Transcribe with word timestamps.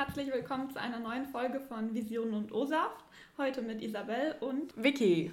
herzlich 0.00 0.32
willkommen 0.32 0.70
zu 0.70 0.80
einer 0.80 0.98
neuen 0.98 1.26
Folge 1.26 1.60
von 1.60 1.92
Vision 1.92 2.32
und 2.32 2.52
O-Saft. 2.52 3.04
Heute 3.36 3.60
mit 3.60 3.82
Isabel 3.82 4.34
und 4.40 4.72
Vicky. 4.74 5.30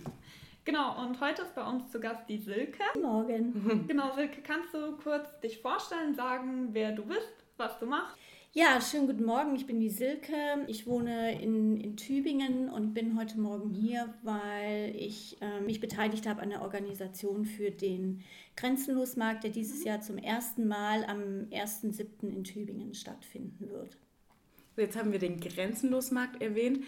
Genau, 0.65 1.01
und 1.05 1.21
heute 1.21 1.43
ist 1.43 1.55
bei 1.55 1.63
uns 1.63 1.89
zu 1.89 2.01
Gast 2.01 2.27
die 2.27 2.37
Silke. 2.37 2.83
Morgen. 3.01 3.85
Genau, 3.87 4.13
Silke, 4.13 4.41
kannst 4.41 4.73
du 4.73 4.97
kurz 4.97 5.39
dich 5.39 5.59
vorstellen, 5.59 6.15
sagen, 6.15 6.67
wer 6.73 6.91
du 6.91 7.05
bist, 7.05 7.31
was 7.55 7.79
du 7.79 7.85
machst? 7.85 8.17
Ja, 8.51 8.81
schönen 8.81 9.07
guten 9.07 9.23
Morgen. 9.23 9.55
Ich 9.55 9.65
bin 9.65 9.79
die 9.79 9.89
Silke. 9.89 10.35
Ich 10.67 10.85
wohne 10.85 11.41
in, 11.41 11.79
in 11.79 11.95
Tübingen 11.95 12.69
und 12.69 12.93
bin 12.93 13.17
heute 13.17 13.39
Morgen 13.39 13.69
hier, 13.69 14.13
weil 14.23 14.93
ich 14.97 15.41
äh, 15.41 15.61
mich 15.61 15.79
beteiligt 15.79 16.27
habe 16.27 16.41
an 16.41 16.49
der 16.49 16.61
Organisation 16.61 17.45
für 17.45 17.71
den 17.71 18.21
Grenzenlosmarkt, 18.57 19.45
der 19.45 19.51
dieses 19.51 19.85
Jahr 19.85 20.01
zum 20.01 20.17
ersten 20.17 20.67
Mal 20.67 21.05
am 21.05 21.47
1.7. 21.51 22.27
in 22.27 22.43
Tübingen 22.43 22.93
stattfinden 22.93 23.69
wird. 23.69 23.97
Jetzt 24.77 24.95
haben 24.95 25.11
wir 25.11 25.19
den 25.19 25.39
Grenzenlosmarkt 25.39 26.41
erwähnt. 26.41 26.83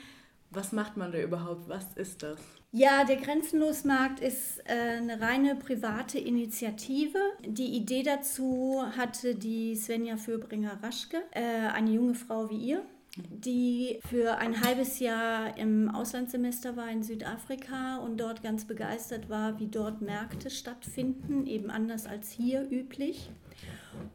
Was 0.51 0.71
macht 0.71 0.95
man 0.95 1.11
da 1.11 1.19
überhaupt? 1.19 1.67
Was 1.67 1.85
ist 1.95 2.23
das? 2.23 2.39
Ja, 2.71 3.03
der 3.03 3.15
Grenzenlosmarkt 3.15 4.19
ist 4.19 4.59
äh, 4.65 4.97
eine 4.97 5.19
reine 5.19 5.55
private 5.55 6.19
Initiative. 6.19 7.17
Die 7.43 7.75
Idee 7.75 8.03
dazu 8.03 8.83
hatte 8.95 9.33
die 9.33 9.75
Svenja 9.75 10.17
Fürbringer-Raschke, 10.17 11.17
äh, 11.31 11.69
eine 11.73 11.91
junge 11.91 12.13
Frau 12.13 12.49
wie 12.51 12.57
ihr, 12.57 12.83
die 13.17 13.99
für 14.07 14.37
ein 14.37 14.63
halbes 14.63 14.99
Jahr 14.99 15.57
im 15.57 15.89
Auslandssemester 15.89 16.77
war 16.77 16.91
in 16.91 17.01
Südafrika 17.01 17.97
und 17.97 18.17
dort 18.17 18.43
ganz 18.43 18.65
begeistert 18.65 19.29
war, 19.29 19.59
wie 19.59 19.67
dort 19.67 20.01
Märkte 20.01 20.51
stattfinden, 20.51 21.47
eben 21.47 21.71
anders 21.71 22.05
als 22.05 22.29
hier 22.31 22.69
üblich. 22.69 23.31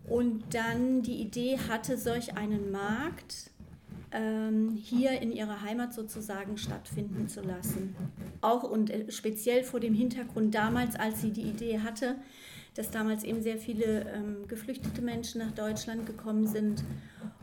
Und 0.08 0.54
dann 0.54 1.02
die 1.02 1.20
Idee 1.20 1.58
hatte, 1.68 1.98
solch 1.98 2.36
einen 2.36 2.70
Markt 2.70 3.50
ähm, 4.14 4.70
hier 4.76 5.20
in 5.20 5.32
ihrer 5.32 5.60
Heimat 5.62 5.92
sozusagen 5.92 6.56
stattfinden 6.56 7.28
zu 7.28 7.42
lassen. 7.42 7.94
Auch 8.40 8.62
und 8.62 8.90
äh, 8.90 9.10
speziell 9.10 9.64
vor 9.64 9.80
dem 9.80 9.92
Hintergrund 9.92 10.54
damals, 10.54 10.96
als 10.96 11.20
sie 11.20 11.32
die 11.32 11.42
Idee 11.42 11.80
hatte, 11.80 12.16
dass 12.74 12.90
damals 12.90 13.24
eben 13.24 13.42
sehr 13.42 13.58
viele 13.58 14.06
ähm, 14.12 14.48
geflüchtete 14.48 15.02
Menschen 15.02 15.40
nach 15.40 15.52
Deutschland 15.52 16.06
gekommen 16.06 16.46
sind 16.46 16.82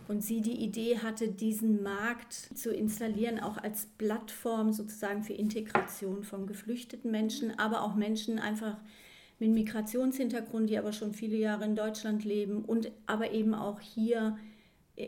und 0.08 0.24
sie 0.24 0.42
die 0.42 0.64
Idee 0.64 0.98
hatte, 1.00 1.30
diesen 1.30 1.84
Markt 1.84 2.34
zu 2.34 2.74
installieren, 2.74 3.40
auch 3.40 3.58
als 3.58 3.88
Plattform 3.98 4.74
sozusagen 4.74 5.24
für 5.24 5.34
Integration 5.34 6.24
von 6.24 6.48
geflüchteten 6.48 7.12
Menschen, 7.12 7.58
aber 7.60 7.82
auch 7.82 7.96
Menschen 7.96 8.40
einfach 8.40 8.78
mit 9.40 9.52
Migrationshintergrund, 9.52 10.70
die 10.70 10.78
aber 10.78 10.92
schon 10.92 11.14
viele 11.14 11.38
Jahre 11.38 11.66
in 11.66 11.76
Deutschland 11.76 12.24
leben 12.26 12.64
und 12.64 12.92
aber 13.08 13.32
eben 13.32 13.54
auch 13.54 13.80
hier 13.80 14.38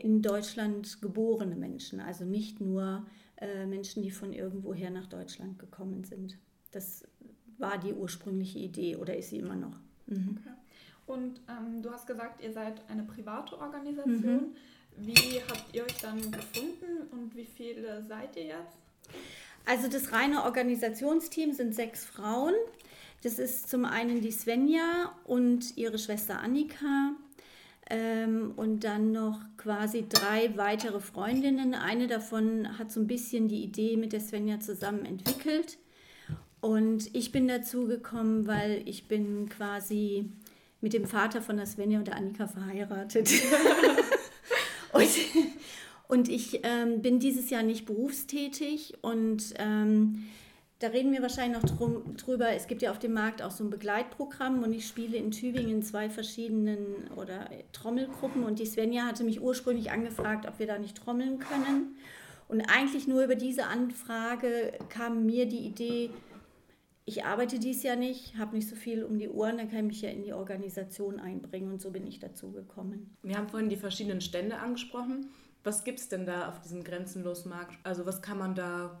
in 0.02 0.22
Deutschland 0.22 1.00
geborene 1.00 1.56
Menschen, 1.56 2.00
also 2.00 2.24
nicht 2.24 2.60
nur 2.60 3.06
äh, 3.36 3.66
Menschen, 3.66 4.02
die 4.02 4.10
von 4.10 4.32
irgendwoher 4.32 4.90
nach 4.90 5.06
Deutschland 5.06 5.58
gekommen 5.58 6.04
sind. 6.04 6.38
Das 6.72 7.06
war 7.58 7.78
die 7.78 7.92
ursprüngliche 7.92 8.58
Idee 8.58 8.96
oder 8.96 9.16
ist 9.16 9.30
sie 9.30 9.38
immer 9.38 9.56
noch. 9.56 9.80
Mhm. 10.06 10.38
Okay. 10.38 10.54
Und 11.06 11.40
ähm, 11.48 11.82
du 11.82 11.90
hast 11.90 12.06
gesagt, 12.06 12.42
ihr 12.42 12.52
seid 12.52 12.88
eine 12.88 13.02
private 13.02 13.58
Organisation. 13.58 14.34
Mhm. 14.34 14.56
Wie 14.96 15.40
habt 15.48 15.74
ihr 15.74 15.84
euch 15.84 16.00
dann 16.00 16.18
gefunden 16.30 17.08
und 17.10 17.34
wie 17.36 17.44
viele 17.44 18.02
seid 18.04 18.36
ihr 18.36 18.44
jetzt? 18.44 18.78
Also 19.66 19.88
das 19.88 20.12
reine 20.12 20.44
Organisationsteam 20.44 21.52
sind 21.52 21.74
sechs 21.74 22.04
Frauen. 22.04 22.54
Das 23.22 23.38
ist 23.38 23.68
zum 23.68 23.84
einen 23.84 24.20
die 24.20 24.30
Svenja 24.30 25.14
und 25.24 25.76
ihre 25.76 25.98
Schwester 25.98 26.40
Annika, 26.40 27.12
ähm, 27.90 28.52
und 28.56 28.84
dann 28.84 29.12
noch 29.12 29.40
quasi 29.56 30.06
drei 30.08 30.56
weitere 30.56 31.00
Freundinnen. 31.00 31.74
Eine 31.74 32.06
davon 32.06 32.78
hat 32.78 32.90
so 32.90 33.00
ein 33.00 33.06
bisschen 33.06 33.48
die 33.48 33.62
Idee 33.62 33.96
mit 33.96 34.12
der 34.12 34.20
Svenja 34.20 34.60
zusammen 34.60 35.04
entwickelt. 35.04 35.78
Und 36.60 37.14
ich 37.14 37.30
bin 37.30 37.46
dazu 37.46 37.86
gekommen, 37.86 38.46
weil 38.46 38.82
ich 38.86 39.06
bin 39.06 39.48
quasi 39.50 40.32
mit 40.80 40.94
dem 40.94 41.04
Vater 41.06 41.42
von 41.42 41.58
der 41.58 41.66
Svenja 41.66 41.98
und 41.98 42.08
der 42.08 42.16
Annika 42.16 42.46
verheiratet. 42.46 43.28
und, 44.92 45.08
und 46.08 46.28
ich 46.28 46.60
ähm, 46.62 47.02
bin 47.02 47.18
dieses 47.18 47.50
Jahr 47.50 47.62
nicht 47.62 47.84
berufstätig 47.84 48.94
und 49.02 49.54
ähm, 49.58 50.24
da 50.80 50.88
reden 50.88 51.12
wir 51.12 51.22
wahrscheinlich 51.22 51.62
noch 51.62 51.68
drum, 51.68 52.16
drüber. 52.16 52.50
Es 52.50 52.66
gibt 52.66 52.82
ja 52.82 52.90
auf 52.90 52.98
dem 52.98 53.12
Markt 53.12 53.42
auch 53.42 53.50
so 53.50 53.64
ein 53.64 53.70
Begleitprogramm 53.70 54.62
und 54.62 54.72
ich 54.72 54.86
spiele 54.86 55.16
in 55.16 55.30
Tübingen 55.30 55.82
zwei 55.82 56.10
verschiedenen 56.10 57.08
oder 57.16 57.48
Trommelgruppen 57.72 58.44
und 58.44 58.58
die 58.58 58.66
Svenja 58.66 59.04
hatte 59.04 59.24
mich 59.24 59.40
ursprünglich 59.40 59.90
angefragt, 59.90 60.46
ob 60.46 60.58
wir 60.58 60.66
da 60.66 60.78
nicht 60.78 60.96
trommeln 60.96 61.38
können. 61.38 61.96
Und 62.48 62.62
eigentlich 62.62 63.06
nur 63.06 63.24
über 63.24 63.36
diese 63.36 63.66
Anfrage 63.66 64.72
kam 64.88 65.24
mir 65.24 65.46
die 65.46 65.66
Idee, 65.66 66.10
ich 67.06 67.24
arbeite 67.24 67.58
dies 67.58 67.82
Jahr 67.82 67.96
nicht, 67.96 68.36
habe 68.38 68.56
nicht 68.56 68.68
so 68.68 68.76
viel 68.76 69.04
um 69.04 69.18
die 69.18 69.28
Ohren, 69.28 69.58
dann 69.58 69.68
kann 69.68 69.80
ich 69.80 69.84
mich 69.84 70.02
ja 70.02 70.10
in 70.10 70.22
die 70.22 70.32
Organisation 70.32 71.20
einbringen 71.20 71.70
und 71.70 71.80
so 71.80 71.90
bin 71.90 72.06
ich 72.06 72.18
dazu 72.18 72.50
gekommen. 72.50 73.14
Wir 73.22 73.36
haben 73.36 73.48
vorhin 73.48 73.68
die 73.68 73.76
verschiedenen 73.76 74.22
Stände 74.22 74.58
angesprochen. 74.58 75.28
Was 75.62 75.84
gibt 75.84 75.98
es 75.98 76.08
denn 76.08 76.26
da 76.26 76.48
auf 76.48 76.60
diesem 76.60 76.82
Grenzenlosmarkt? 76.82 77.78
Also 77.82 78.06
was 78.06 78.22
kann 78.22 78.38
man 78.38 78.54
da 78.54 79.00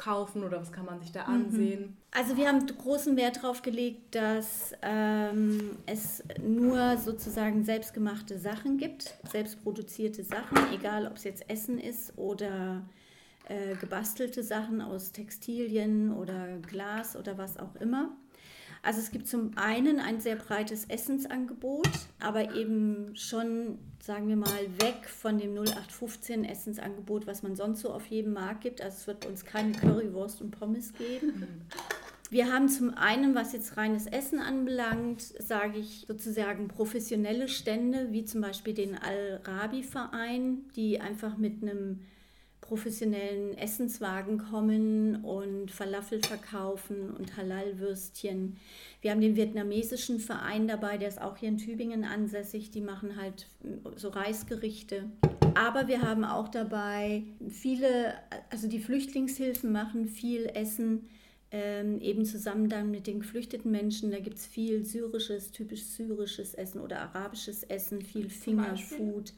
kaufen 0.00 0.42
oder 0.44 0.60
was 0.60 0.72
kann 0.72 0.86
man 0.86 0.98
sich 0.98 1.12
da 1.12 1.28
mhm. 1.28 1.34
ansehen? 1.34 1.96
Also 2.10 2.36
wir 2.36 2.48
haben 2.48 2.66
großen 2.66 3.16
Wert 3.16 3.36
darauf 3.36 3.60
gelegt, 3.60 4.14
dass 4.14 4.72
ähm, 4.80 5.76
es 5.86 6.24
nur 6.42 6.96
sozusagen 6.96 7.64
selbstgemachte 7.64 8.38
Sachen 8.38 8.78
gibt, 8.78 9.14
selbstproduzierte 9.30 10.24
Sachen, 10.24 10.58
egal 10.72 11.06
ob 11.06 11.16
es 11.16 11.24
jetzt 11.24 11.48
Essen 11.50 11.78
ist 11.78 12.16
oder 12.16 12.82
äh, 13.48 13.74
gebastelte 13.76 14.42
Sachen 14.42 14.80
aus 14.80 15.12
Textilien 15.12 16.14
oder 16.14 16.56
Glas 16.66 17.14
oder 17.14 17.36
was 17.36 17.58
auch 17.58 17.76
immer. 17.76 18.08
Also 18.82 19.00
es 19.00 19.10
gibt 19.10 19.28
zum 19.28 19.52
einen 19.56 20.00
ein 20.00 20.20
sehr 20.20 20.36
breites 20.36 20.86
Essensangebot, 20.86 21.90
aber 22.18 22.54
eben 22.54 23.14
schon, 23.14 23.78
sagen 24.02 24.28
wir 24.28 24.36
mal, 24.36 24.66
weg 24.78 25.06
von 25.06 25.38
dem 25.38 25.54
0815 25.54 26.44
Essensangebot, 26.44 27.26
was 27.26 27.42
man 27.42 27.56
sonst 27.56 27.80
so 27.80 27.92
auf 27.92 28.06
jedem 28.06 28.32
Markt 28.32 28.62
gibt. 28.62 28.80
Also 28.80 28.96
es 28.96 29.06
wird 29.06 29.26
uns 29.26 29.44
keine 29.44 29.72
Currywurst 29.72 30.40
und 30.40 30.52
Pommes 30.52 30.94
geben. 30.94 31.46
Wir 32.30 32.52
haben 32.52 32.68
zum 32.68 32.94
einen, 32.94 33.34
was 33.34 33.52
jetzt 33.52 33.76
reines 33.76 34.06
Essen 34.06 34.38
anbelangt, 34.38 35.20
sage 35.20 35.80
ich 35.80 36.04
sozusagen 36.06 36.68
professionelle 36.68 37.48
Stände, 37.48 38.12
wie 38.12 38.24
zum 38.24 38.40
Beispiel 38.40 38.72
den 38.72 38.96
Al-Rabi-Verein, 38.96 40.68
die 40.76 41.00
einfach 41.00 41.36
mit 41.36 41.60
einem 41.60 42.00
professionellen 42.70 43.58
Essenswagen 43.58 44.38
kommen 44.38 45.24
und 45.24 45.72
Falafel 45.72 46.22
verkaufen 46.22 47.10
und 47.10 47.36
Halal-Würstchen. 47.36 48.58
Wir 49.00 49.10
haben 49.10 49.20
den 49.20 49.34
vietnamesischen 49.34 50.20
Verein 50.20 50.68
dabei, 50.68 50.96
der 50.96 51.08
ist 51.08 51.20
auch 51.20 51.36
hier 51.36 51.48
in 51.48 51.58
Tübingen 51.58 52.04
ansässig. 52.04 52.70
Die 52.70 52.80
machen 52.80 53.16
halt 53.20 53.48
so 53.96 54.10
Reisgerichte. 54.10 55.10
Aber 55.56 55.88
wir 55.88 56.02
haben 56.02 56.22
auch 56.22 56.46
dabei 56.46 57.24
viele, 57.48 58.14
also 58.50 58.68
die 58.68 58.78
Flüchtlingshilfen 58.78 59.72
machen 59.72 60.06
viel 60.06 60.46
Essen. 60.54 61.08
Ähm, 61.50 62.00
eben 62.00 62.24
zusammen 62.24 62.68
dann 62.68 62.92
mit 62.92 63.08
den 63.08 63.18
geflüchteten 63.18 63.72
Menschen. 63.72 64.12
Da 64.12 64.20
gibt 64.20 64.36
es 64.36 64.46
viel 64.46 64.84
syrisches, 64.84 65.50
typisch 65.50 65.82
syrisches 65.82 66.54
Essen 66.54 66.80
oder 66.80 67.00
arabisches 67.00 67.64
Essen, 67.64 68.00
viel 68.02 68.30
Fingerfood. 68.30 69.32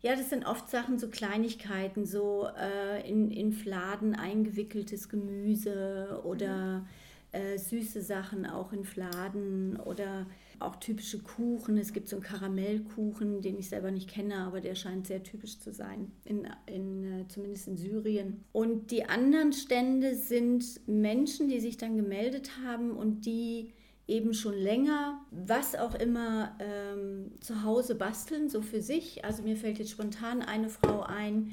Ja, 0.00 0.14
das 0.14 0.30
sind 0.30 0.46
oft 0.46 0.70
Sachen, 0.70 0.98
so 0.98 1.08
Kleinigkeiten, 1.08 2.06
so 2.06 2.48
äh, 2.56 3.08
in, 3.08 3.30
in 3.30 3.52
Fladen 3.52 4.14
eingewickeltes 4.14 5.08
Gemüse 5.08 6.20
oder 6.24 6.86
äh, 7.32 7.58
süße 7.58 8.00
Sachen 8.02 8.46
auch 8.46 8.72
in 8.72 8.84
Fladen 8.84 9.76
oder 9.76 10.26
auch 10.60 10.76
typische 10.76 11.18
Kuchen. 11.18 11.76
Es 11.78 11.92
gibt 11.92 12.08
so 12.08 12.16
einen 12.16 12.24
Karamellkuchen, 12.24 13.42
den 13.42 13.58
ich 13.58 13.68
selber 13.68 13.90
nicht 13.90 14.08
kenne, 14.08 14.38
aber 14.38 14.60
der 14.60 14.76
scheint 14.76 15.06
sehr 15.06 15.22
typisch 15.22 15.58
zu 15.58 15.72
sein, 15.72 16.12
in, 16.24 16.48
in, 16.66 17.04
äh, 17.04 17.28
zumindest 17.28 17.68
in 17.68 17.76
Syrien. 17.76 18.44
Und 18.52 18.92
die 18.92 19.04
anderen 19.04 19.52
Stände 19.52 20.14
sind 20.14 20.80
Menschen, 20.86 21.48
die 21.48 21.60
sich 21.60 21.76
dann 21.76 21.96
gemeldet 21.96 22.52
haben 22.64 22.92
und 22.92 23.26
die 23.26 23.72
eben 24.08 24.32
schon 24.32 24.54
länger, 24.54 25.20
was 25.30 25.76
auch 25.76 25.94
immer 25.94 26.56
ähm, 26.58 27.30
zu 27.40 27.62
Hause 27.62 27.94
basteln, 27.94 28.48
so 28.48 28.62
für 28.62 28.80
sich. 28.80 29.24
Also 29.24 29.42
mir 29.42 29.56
fällt 29.56 29.78
jetzt 29.78 29.90
spontan 29.90 30.42
eine 30.42 30.70
Frau 30.70 31.02
ein, 31.02 31.52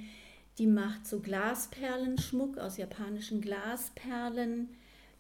die 0.58 0.68
macht 0.68 1.06
so 1.06 1.20
Glasperlenschmuck 1.20 2.58
aus 2.58 2.78
japanischen 2.78 3.42
Glasperlen. 3.42 4.70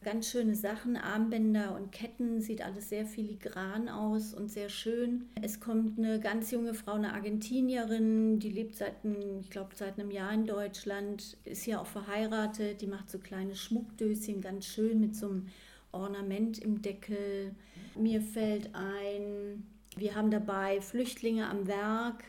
Ganz 0.02 0.30
schöne 0.30 0.56
Sachen, 0.56 0.98
Armbänder 0.98 1.76
und 1.76 1.92
Ketten, 1.92 2.40
sieht 2.40 2.62
alles 2.62 2.90
sehr 2.90 3.06
filigran 3.06 3.90
aus 3.90 4.34
und 4.34 4.50
sehr 4.50 4.70
schön. 4.70 5.26
Es 5.42 5.60
kommt 5.60 5.98
eine 5.98 6.20
ganz 6.20 6.52
junge 6.52 6.74
Frau, 6.74 6.94
eine 6.94 7.14
Argentinierin, 7.14 8.40
die 8.40 8.52
lebt 8.52 8.76
seit, 8.76 8.94
ich 9.42 9.50
glaube, 9.50 9.72
seit 9.74 10.00
einem 10.00 10.12
Jahr 10.12 10.32
in 10.32 10.46
Deutschland, 10.46 11.38
ist 11.44 11.64
hier 11.64 11.82
auch 11.82 11.88
verheiratet, 11.88 12.82
die 12.82 12.88
macht 12.88 13.10
so 13.10 13.18
kleine 13.18 13.56
Schmuckdöschen, 13.56 14.42
ganz 14.42 14.66
schön 14.68 15.02
mit 15.02 15.16
so 15.16 15.28
einem 15.28 15.48
Ornament 15.96 16.60
im 16.60 16.82
Deckel. 16.82 17.56
Mir 17.96 18.22
fällt 18.22 18.70
ein, 18.74 19.66
wir 19.96 20.16
haben 20.16 20.30
dabei 20.30 20.82
Flüchtlinge 20.82 21.50
am 21.50 21.68
Werk. 21.68 22.24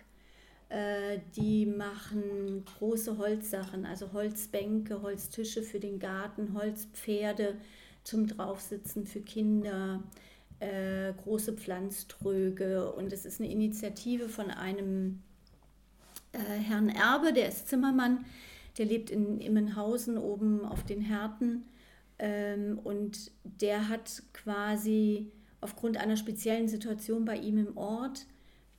Äh, 0.68 1.20
die 1.36 1.66
machen 1.66 2.64
große 2.64 3.18
Holzsachen, 3.18 3.86
also 3.86 4.12
Holzbänke, 4.12 5.02
Holztische 5.02 5.62
für 5.62 5.78
den 5.78 5.98
Garten, 5.98 6.54
Holzpferde 6.54 7.56
zum 8.02 8.26
Draufsitzen 8.26 9.06
für 9.06 9.20
Kinder, 9.20 10.02
äh, 10.58 11.12
große 11.22 11.52
Pflanztröge. 11.52 12.92
Und 12.92 13.12
es 13.12 13.26
ist 13.26 13.40
eine 13.40 13.50
Initiative 13.50 14.28
von 14.28 14.50
einem 14.50 15.22
äh, 16.32 16.38
Herrn 16.38 16.88
Erbe, 16.88 17.32
der 17.32 17.48
ist 17.48 17.68
Zimmermann, 17.68 18.24
der 18.78 18.86
lebt 18.86 19.10
in 19.10 19.40
Immenhausen 19.40 20.18
oben 20.18 20.64
auf 20.64 20.84
den 20.84 21.00
Härten. 21.00 21.64
Ähm, 22.18 22.78
und 22.82 23.30
der 23.42 23.88
hat 23.88 24.22
quasi 24.32 25.30
aufgrund 25.60 25.96
einer 25.96 26.16
speziellen 26.16 26.68
Situation 26.68 27.24
bei 27.24 27.36
ihm 27.36 27.58
im 27.58 27.76
Ort 27.76 28.26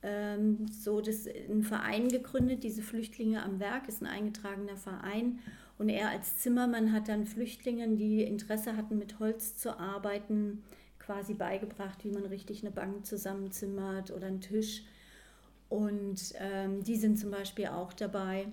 ähm, 0.02 0.66
so 0.70 1.00
das, 1.00 1.26
einen 1.26 1.62
Verein 1.62 2.08
gegründet, 2.08 2.62
diese 2.62 2.82
Flüchtlinge 2.82 3.42
am 3.42 3.60
Werk, 3.60 3.88
ist 3.88 4.02
ein 4.02 4.06
eingetragener 4.06 4.76
Verein. 4.76 5.40
Und 5.76 5.88
er 5.88 6.10
als 6.10 6.38
Zimmermann 6.38 6.92
hat 6.92 7.08
dann 7.08 7.26
Flüchtlingen, 7.26 7.96
die 7.96 8.22
Interesse 8.22 8.76
hatten, 8.76 8.98
mit 8.98 9.18
Holz 9.18 9.56
zu 9.56 9.78
arbeiten, 9.78 10.62
quasi 10.98 11.34
beigebracht, 11.34 12.04
wie 12.04 12.10
man 12.10 12.24
richtig 12.26 12.62
eine 12.62 12.72
Bank 12.72 13.06
zusammenzimmert 13.06 14.10
oder 14.10 14.26
einen 14.26 14.40
Tisch. 14.40 14.82
Und 15.68 16.32
ähm, 16.38 16.82
die 16.82 16.96
sind 16.96 17.18
zum 17.18 17.30
Beispiel 17.30 17.66
auch 17.68 17.92
dabei. 17.92 18.46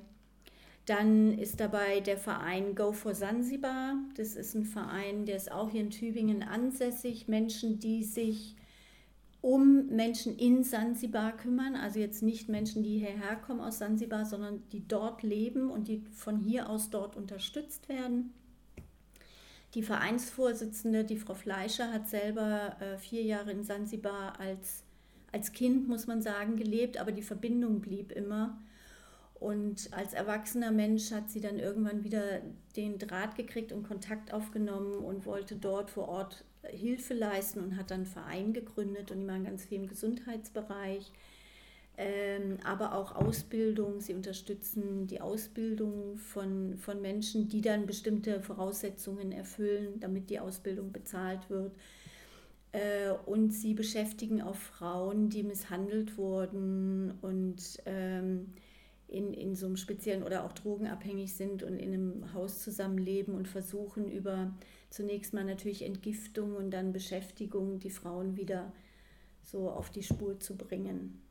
Dann 0.85 1.37
ist 1.37 1.59
dabei 1.59 1.99
der 1.99 2.17
Verein 2.17 2.75
Go 2.75 2.91
for 2.91 3.15
Sansibar. 3.15 3.95
Das 4.17 4.35
ist 4.35 4.53
ein 4.53 4.65
Verein, 4.65 5.25
der 5.25 5.35
ist 5.35 5.51
auch 5.51 5.71
hier 5.71 5.81
in 5.81 5.89
Tübingen 5.89 6.43
ansässig. 6.43 7.27
Menschen, 7.27 7.79
die 7.79 8.03
sich 8.03 8.55
um 9.41 9.87
Menschen 9.87 10.37
in 10.37 10.63
Sansibar 10.63 11.35
kümmern. 11.37 11.75
Also 11.75 11.99
jetzt 11.99 12.21
nicht 12.21 12.49
Menschen, 12.49 12.83
die 12.83 12.97
hierher 12.97 13.35
kommen 13.35 13.61
aus 13.61 13.79
Sansibar, 13.79 14.25
sondern 14.25 14.63
die 14.71 14.87
dort 14.87 15.23
leben 15.23 15.69
und 15.69 15.87
die 15.87 16.03
von 16.13 16.39
hier 16.39 16.69
aus 16.69 16.89
dort 16.89 17.15
unterstützt 17.15 17.89
werden. 17.89 18.33
Die 19.75 19.83
Vereinsvorsitzende, 19.83 21.03
die 21.03 21.17
Frau 21.17 21.33
Fleischer, 21.33 21.91
hat 21.91 22.07
selber 22.07 22.77
äh, 22.79 22.97
vier 22.97 23.23
Jahre 23.23 23.51
in 23.51 23.63
Sansibar 23.63 24.39
als, 24.39 24.83
als 25.31 25.51
Kind, 25.51 25.87
muss 25.87 26.07
man 26.07 26.21
sagen, 26.21 26.55
gelebt, 26.55 26.97
aber 26.97 27.11
die 27.11 27.21
Verbindung 27.21 27.81
blieb 27.81 28.11
immer. 28.11 28.57
Und 29.39 29.89
als 29.91 30.13
erwachsener 30.13 30.71
Mensch 30.71 31.11
hat 31.11 31.29
sie 31.29 31.41
dann 31.41 31.59
irgendwann 31.59 32.03
wieder 32.03 32.41
den 32.75 32.97
Draht 32.97 33.35
gekriegt 33.35 33.73
und 33.73 33.83
Kontakt 33.83 34.33
aufgenommen 34.33 34.99
und 34.99 35.25
wollte 35.25 35.55
dort 35.55 35.89
vor 35.89 36.07
Ort 36.07 36.45
Hilfe 36.63 37.13
leisten 37.13 37.59
und 37.59 37.77
hat 37.77 37.91
dann 37.91 38.01
einen 38.01 38.05
Verein 38.05 38.53
gegründet 38.53 39.11
und 39.11 39.19
die 39.19 39.25
machen 39.25 39.45
ganz 39.45 39.65
viel 39.65 39.81
im 39.81 39.87
Gesundheitsbereich, 39.87 41.11
ähm, 41.97 42.57
aber 42.63 42.95
auch 42.95 43.15
Ausbildung. 43.15 44.01
Sie 44.01 44.13
unterstützen 44.13 45.07
die 45.07 45.21
Ausbildung 45.21 46.17
von, 46.17 46.77
von 46.77 47.01
Menschen, 47.01 47.47
die 47.47 47.61
dann 47.61 47.85
bestimmte 47.85 48.41
Voraussetzungen 48.41 49.31
erfüllen, 49.31 49.99
damit 49.99 50.29
die 50.29 50.39
Ausbildung 50.39 50.91
bezahlt 50.91 51.49
wird. 51.49 51.73
Äh, 52.71 53.11
und 53.25 53.51
sie 53.51 53.73
beschäftigen 53.73 54.41
auch 54.41 54.55
Frauen, 54.55 55.29
die 55.29 55.43
misshandelt 55.43 56.17
wurden 56.17 57.13
und 57.21 57.81
ähm, 57.85 58.53
in, 59.07 59.33
in 59.33 59.55
so 59.55 59.67
einem 59.67 59.77
speziellen 59.77 60.23
oder 60.23 60.43
auch 60.43 60.51
drogenabhängig 60.51 61.33
sind 61.35 61.63
und 61.63 61.77
in 61.77 61.93
einem 61.93 62.33
Haus 62.33 62.61
zusammenleben 62.61 63.35
und 63.35 63.47
versuchen 63.47 64.09
über 64.11 64.53
zunächst 64.89 65.33
mal 65.33 65.43
natürlich 65.43 65.83
Entgiftung 65.83 66.55
und 66.55 66.71
dann 66.71 66.93
Beschäftigung 66.93 67.79
die 67.79 67.89
Frauen 67.89 68.35
wieder 68.37 68.71
so 69.43 69.69
auf 69.69 69.89
die 69.89 70.03
Spur 70.03 70.39
zu 70.39 70.55
bringen. 70.55 71.21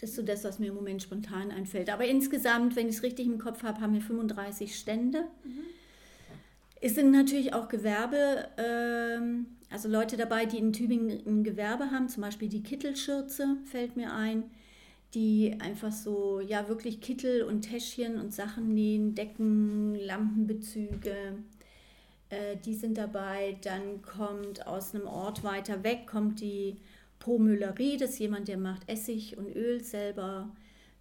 Das 0.00 0.10
ist 0.10 0.16
so 0.16 0.22
das, 0.22 0.44
was 0.44 0.58
mir 0.58 0.66
im 0.66 0.74
Moment 0.74 1.02
spontan 1.02 1.50
einfällt. 1.50 1.90
Aber 1.90 2.04
insgesamt, 2.04 2.76
wenn 2.76 2.88
ich 2.88 2.96
es 2.96 3.02
richtig 3.02 3.26
im 3.26 3.38
Kopf 3.38 3.62
habe, 3.62 3.80
haben 3.80 3.94
wir 3.94 4.02
35 4.02 4.76
Stände. 4.78 5.24
Mhm. 5.44 5.60
Es 6.80 6.94
sind 6.94 7.10
natürlich 7.10 7.54
auch 7.54 7.68
Gewerbe, 7.68 8.48
ähm, 8.58 9.46
also 9.70 9.88
Leute 9.88 10.18
dabei, 10.18 10.44
die 10.44 10.58
in 10.58 10.74
Tübingen 10.74 11.26
ein 11.26 11.42
Gewerbe 11.42 11.90
haben, 11.90 12.08
zum 12.10 12.20
Beispiel 12.20 12.48
die 12.48 12.62
Kittelschürze 12.62 13.56
fällt 13.64 13.96
mir 13.96 14.12
ein 14.12 14.44
die 15.14 15.56
einfach 15.60 15.92
so, 15.92 16.40
ja, 16.40 16.68
wirklich 16.68 17.00
Kittel 17.00 17.42
und 17.42 17.62
Täschchen 17.62 18.18
und 18.20 18.34
Sachen 18.34 18.74
nähen, 18.74 19.14
Decken, 19.14 19.94
Lampenbezüge. 19.94 21.38
Äh, 22.30 22.56
die 22.64 22.74
sind 22.74 22.98
dabei. 22.98 23.56
Dann 23.62 24.02
kommt 24.02 24.66
aus 24.66 24.94
einem 24.94 25.06
Ort 25.06 25.44
weiter 25.44 25.84
weg, 25.84 26.06
kommt 26.06 26.40
die 26.40 26.76
Pomüllerie, 27.24 27.96
das 27.96 28.10
ist 28.10 28.18
jemand, 28.18 28.48
der 28.48 28.58
macht 28.58 28.88
Essig 28.88 29.38
und 29.38 29.54
Öl 29.56 29.82
selber 29.82 30.50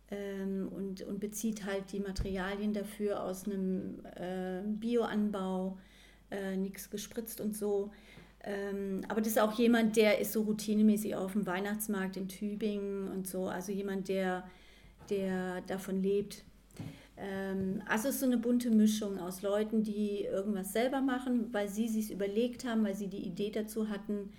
ähm, 0.10 0.70
und, 0.72 1.02
und 1.02 1.20
bezieht 1.20 1.66
halt 1.66 1.92
die 1.92 2.00
Materialien 2.00 2.72
dafür 2.72 3.22
aus 3.22 3.46
einem 3.46 4.06
äh, 4.16 4.62
Bioanbau, 4.64 5.78
äh, 6.32 6.56
nichts 6.56 6.90
gespritzt 6.90 7.42
und 7.42 7.58
so. 7.58 7.92
Ähm, 8.44 9.02
aber 9.08 9.22
das 9.22 9.30
ist 9.30 9.40
auch 9.40 9.54
jemand, 9.54 9.96
der 9.96 10.20
ist 10.20 10.34
so 10.34 10.42
routinemäßig 10.42 11.16
auf 11.16 11.34
dem 11.34 11.46
Weihnachtsmarkt 11.46 12.18
in 12.18 12.28
Tübingen 12.28 13.08
und 13.10 13.28
so. 13.28 13.48
Also 13.48 13.72
jemand, 13.72 14.10
der, 14.10 14.44
der 15.10 15.62
davon 15.62 16.02
lebt. 16.02 16.44
Ähm, 17.18 17.82
also 17.88 18.10
es 18.10 18.16
ist 18.16 18.22
so 18.22 18.26
eine 18.26 18.38
bunte 18.38 18.70
Mischung 18.70 19.18
aus 19.20 19.42
Leuten, 19.42 19.84
die 19.84 20.24
irgendwas 20.24 20.74
selber 20.74 21.02
machen, 21.02 21.54
weil 21.54 21.70
sie 21.70 21.88
sich 21.88 22.12
überlegt 22.12 22.66
haben, 22.66 22.84
weil 22.84 22.96
sie 22.96 23.08
die 23.08 23.26
Idee 23.26 23.52
dazu 23.52 23.90
hatten, 23.90 24.32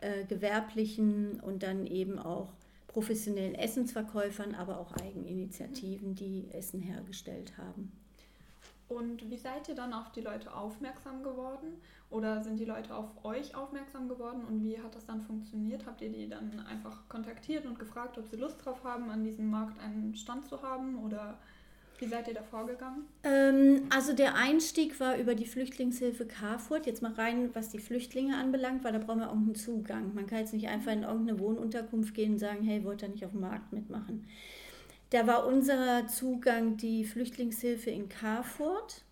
äh, 0.00 0.24
gewerblichen 0.24 1.40
und 1.40 1.62
dann 1.62 1.86
eben 1.86 2.18
auch 2.18 2.52
professionellen 2.88 3.54
Essensverkäufern, 3.54 4.54
aber 4.54 4.78
auch 4.78 4.92
Eigeninitiativen, 4.96 6.14
die 6.14 6.48
Essen 6.52 6.80
hergestellt 6.80 7.56
haben. 7.58 7.92
Und 8.88 9.30
wie 9.30 9.36
seid 9.36 9.68
ihr 9.68 9.74
dann 9.74 9.92
auf 9.92 10.12
die 10.12 10.20
Leute 10.20 10.54
aufmerksam 10.54 11.22
geworden? 11.22 11.80
Oder 12.10 12.42
sind 12.42 12.60
die 12.60 12.64
Leute 12.64 12.94
auf 12.94 13.24
euch 13.24 13.54
aufmerksam 13.54 14.08
geworden? 14.08 14.44
Und 14.44 14.62
wie 14.62 14.78
hat 14.80 14.94
das 14.94 15.06
dann 15.06 15.22
funktioniert? 15.22 15.86
Habt 15.86 16.02
ihr 16.02 16.10
die 16.10 16.28
dann 16.28 16.60
einfach 16.68 17.08
kontaktiert 17.08 17.66
und 17.66 17.78
gefragt, 17.78 18.18
ob 18.18 18.28
sie 18.28 18.36
Lust 18.36 18.64
drauf 18.64 18.84
haben, 18.84 19.10
an 19.10 19.24
diesem 19.24 19.50
Markt 19.50 19.80
einen 19.80 20.14
Stand 20.14 20.46
zu 20.46 20.62
haben? 20.62 21.02
Oder 21.02 21.38
wie 21.98 22.06
seid 22.06 22.28
ihr 22.28 22.34
da 22.34 22.42
vorgegangen? 22.42 23.04
Ähm, 23.22 23.84
also 23.90 24.12
der 24.12 24.34
Einstieg 24.34 25.00
war 25.00 25.16
über 25.16 25.34
die 25.34 25.46
Flüchtlingshilfe 25.46 26.26
Karfurt. 26.26 26.86
Jetzt 26.86 27.02
mal 27.02 27.12
rein, 27.12 27.50
was 27.54 27.70
die 27.70 27.78
Flüchtlinge 27.78 28.36
anbelangt, 28.36 28.84
weil 28.84 28.92
da 28.92 28.98
brauchen 28.98 29.20
wir 29.20 29.30
auch 29.30 29.36
einen 29.36 29.54
Zugang. 29.54 30.14
Man 30.14 30.26
kann 30.26 30.40
jetzt 30.40 30.52
nicht 30.52 30.68
einfach 30.68 30.92
in 30.92 31.04
irgendeine 31.04 31.38
Wohnunterkunft 31.38 32.14
gehen 32.14 32.32
und 32.32 32.38
sagen, 32.38 32.62
hey, 32.64 32.84
wollt 32.84 33.02
ihr 33.02 33.08
nicht 33.08 33.24
auf 33.24 33.30
dem 33.30 33.40
Markt 33.40 33.72
mitmachen? 33.72 34.26
Da 35.10 35.26
war 35.26 35.46
unser 35.46 36.06
Zugang 36.08 36.76
die 36.76 37.04
Flüchtlingshilfe 37.04 37.90
in 37.90 38.08
Karfurt, 38.08 39.02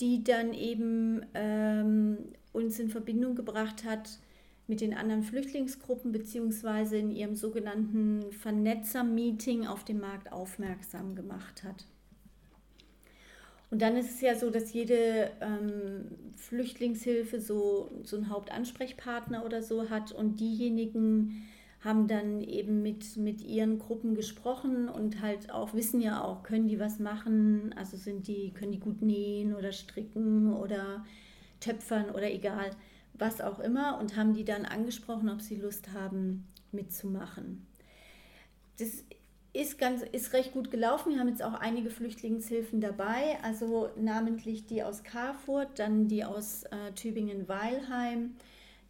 die 0.00 0.24
dann 0.24 0.52
eben 0.52 1.24
ähm, 1.34 2.18
uns 2.52 2.78
in 2.78 2.88
Verbindung 2.88 3.34
gebracht 3.34 3.84
hat 3.84 4.18
mit 4.66 4.80
den 4.80 4.94
anderen 4.94 5.22
Flüchtlingsgruppen 5.22 6.12
beziehungsweise 6.12 6.98
in 6.98 7.10
ihrem 7.10 7.34
sogenannten 7.34 8.30
Vernetzer-Meeting 8.32 9.66
auf 9.66 9.84
dem 9.84 10.00
Markt 10.00 10.30
aufmerksam 10.30 11.14
gemacht 11.14 11.64
hat. 11.64 11.86
Und 13.70 13.82
dann 13.82 13.96
ist 13.96 14.10
es 14.10 14.20
ja 14.20 14.34
so, 14.34 14.50
dass 14.50 14.72
jede 14.72 15.30
ähm, 15.40 16.06
Flüchtlingshilfe 16.36 17.40
so, 17.40 17.90
so 18.02 18.16
einen 18.16 18.30
Hauptansprechpartner 18.30 19.44
oder 19.44 19.62
so 19.62 19.90
hat 19.90 20.12
und 20.12 20.40
diejenigen, 20.40 21.46
haben 21.80 22.08
dann 22.08 22.40
eben 22.42 22.82
mit, 22.82 23.16
mit 23.16 23.40
ihren 23.40 23.78
Gruppen 23.78 24.14
gesprochen 24.14 24.88
und 24.88 25.22
halt 25.22 25.50
auch 25.50 25.74
wissen 25.74 26.00
ja 26.00 26.24
auch, 26.24 26.42
können 26.42 26.66
die 26.66 26.80
was 26.80 26.98
machen, 26.98 27.72
also 27.76 27.96
sind 27.96 28.26
die, 28.26 28.52
können 28.52 28.72
die 28.72 28.80
gut 28.80 29.00
nähen 29.00 29.54
oder 29.54 29.72
stricken 29.72 30.52
oder 30.52 31.04
töpfern 31.60 32.10
oder 32.10 32.30
egal, 32.30 32.70
was 33.14 33.40
auch 33.40 33.60
immer 33.60 33.98
und 34.00 34.16
haben 34.16 34.34
die 34.34 34.44
dann 34.44 34.64
angesprochen, 34.64 35.28
ob 35.28 35.40
sie 35.40 35.56
Lust 35.56 35.92
haben 35.92 36.48
mitzumachen. 36.72 37.66
Das 38.78 39.04
ist, 39.52 39.78
ganz, 39.78 40.02
ist 40.02 40.32
recht 40.32 40.52
gut 40.52 40.70
gelaufen. 40.70 41.12
Wir 41.12 41.20
haben 41.20 41.28
jetzt 41.28 41.42
auch 41.42 41.54
einige 41.54 41.90
Flüchtlingshilfen 41.90 42.80
dabei, 42.80 43.38
also 43.42 43.90
namentlich 43.96 44.66
die 44.66 44.82
aus 44.82 45.02
Karfurt, 45.02 45.78
dann 45.78 46.08
die 46.08 46.24
aus 46.24 46.64
äh, 46.64 46.92
Tübingen-Weilheim, 46.94 48.34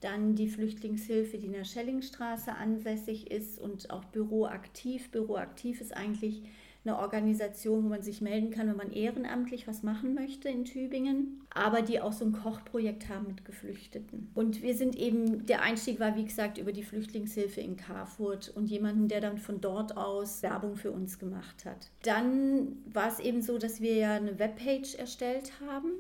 dann 0.01 0.35
die 0.35 0.49
Flüchtlingshilfe, 0.49 1.39
die 1.39 1.47
in 1.47 1.53
der 1.53 1.65
Schellingstraße 1.65 2.55
ansässig 2.55 3.31
ist 3.31 3.59
und 3.59 3.91
auch 3.91 4.05
Büroaktiv. 4.05 5.11
Büroaktiv 5.11 5.81
ist 5.81 5.97
eigentlich 5.97 6.43
eine 6.85 6.99
Organisation, 6.99 7.85
wo 7.85 7.89
man 7.89 8.03
sich 8.03 8.21
melden 8.21 8.51
kann, 8.51 8.69
wenn 8.69 8.77
man 8.77 8.93
ehrenamtlich 8.93 9.67
was 9.67 9.83
machen 9.83 10.15
möchte 10.15 10.49
in 10.49 10.65
Tübingen, 10.65 11.43
aber 11.53 11.83
die 11.83 12.01
auch 12.01 12.13
so 12.13 12.25
ein 12.25 12.33
Kochprojekt 12.33 13.09
haben 13.09 13.27
mit 13.27 13.45
Geflüchteten. 13.45 14.31
Und 14.35 14.63
wir 14.63 14.75
sind 14.75 14.97
eben, 14.97 15.45
der 15.47 15.63
Einstieg 15.63 16.01
war 16.01 16.17
wie 16.17 16.25
gesagt 16.25 16.59
über 16.59 16.73
die 16.73 16.85
Flüchtlingshilfe 16.85 17.61
in 17.61 17.77
Karfurt 17.77 18.53
und 18.55 18.71
jemanden, 18.71 19.09
der 19.09 19.21
dann 19.21 19.39
von 19.39 19.61
dort 19.61 19.97
aus 19.97 20.43
Werbung 20.43 20.77
für 20.77 20.93
uns 20.93 21.19
gemacht 21.19 21.65
hat. 21.65 21.91
Dann 22.03 22.79
war 22.87 23.09
es 23.09 23.21
eben 23.21 23.43
so, 23.43 23.59
dass 23.59 23.81
wir 23.81 23.95
ja 23.95 24.15
eine 24.15 24.39
Webpage 24.39 24.95
erstellt 24.95 25.53
haben 25.61 25.91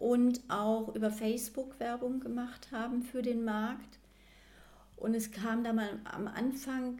und 0.00 0.40
auch 0.48 0.94
über 0.96 1.10
Facebook 1.10 1.78
Werbung 1.78 2.18
gemacht 2.18 2.72
haben 2.72 3.02
für 3.02 3.22
den 3.22 3.44
Markt. 3.44 3.98
Und 4.96 5.14
es 5.14 5.30
kam 5.30 5.62
da 5.62 5.72
mal 5.72 6.00
am 6.04 6.26
Anfang 6.26 6.98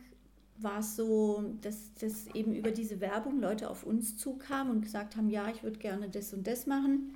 war 0.62 0.80
es 0.80 0.94
so, 0.94 1.42
dass, 1.62 1.94
dass 1.94 2.26
eben 2.34 2.54
über 2.54 2.70
diese 2.70 3.00
Werbung 3.00 3.40
Leute 3.40 3.70
auf 3.70 3.82
uns 3.82 4.18
zukamen 4.18 4.70
und 4.70 4.82
gesagt 4.82 5.16
haben, 5.16 5.30
ja, 5.30 5.48
ich 5.48 5.62
würde 5.62 5.78
gerne 5.78 6.08
das 6.10 6.34
und 6.34 6.46
das 6.46 6.66
machen. 6.66 7.14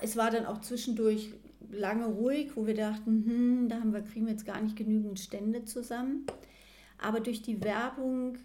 Es 0.00 0.16
war 0.16 0.30
dann 0.30 0.46
auch 0.46 0.60
zwischendurch 0.60 1.34
lange 1.70 2.06
ruhig, 2.06 2.52
wo 2.56 2.66
wir 2.66 2.74
dachten, 2.74 3.24
hm, 3.26 3.68
da 3.68 3.80
haben 3.80 3.92
wir, 3.92 4.02
kriegen 4.02 4.26
wir 4.26 4.32
jetzt 4.32 4.46
gar 4.46 4.60
nicht 4.60 4.76
genügend 4.76 5.18
Stände 5.18 5.64
zusammen. 5.64 6.24
Aber 6.98 7.18
durch 7.18 7.42
die 7.42 7.62
Werbung, 7.64 8.38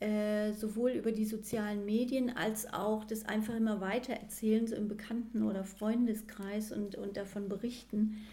äh, 0.00 0.52
sowohl 0.52 0.92
über 0.92 1.10
die 1.10 1.24
sozialen 1.24 1.84
Medien 1.84 2.30
als 2.36 2.72
auch 2.72 3.04
das 3.04 3.24
einfach 3.24 3.56
immer 3.56 3.80
weiter 3.80 4.12
erzählen, 4.12 4.66
so 4.66 4.76
im 4.76 4.88
Bekannten- 4.88 5.42
oder 5.42 5.64
Freundeskreis 5.64 6.70
und, 6.70 6.94
und 6.94 7.16
davon 7.16 7.48
berichten, 7.48 8.24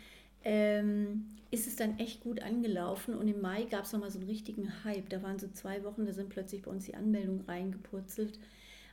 ähm, 0.44 1.26
ist 1.50 1.68
es 1.68 1.76
dann 1.76 1.98
echt 1.98 2.22
gut 2.22 2.42
angelaufen. 2.42 3.16
Und 3.16 3.28
im 3.28 3.42
Mai 3.42 3.64
gab 3.64 3.86
es 3.86 3.94
nochmal 3.94 4.12
so 4.12 4.20
einen 4.20 4.28
richtigen 4.28 4.84
Hype. 4.84 5.10
Da 5.10 5.24
waren 5.24 5.40
so 5.40 5.48
zwei 5.48 5.84
Wochen, 5.84 6.06
da 6.06 6.14
sind 6.14 6.30
plötzlich 6.30 6.62
bei 6.62 6.72
uns 6.72 6.86
die 6.86 6.96
Anmeldungen 6.96 7.42
reingepurzelt. 7.42 8.40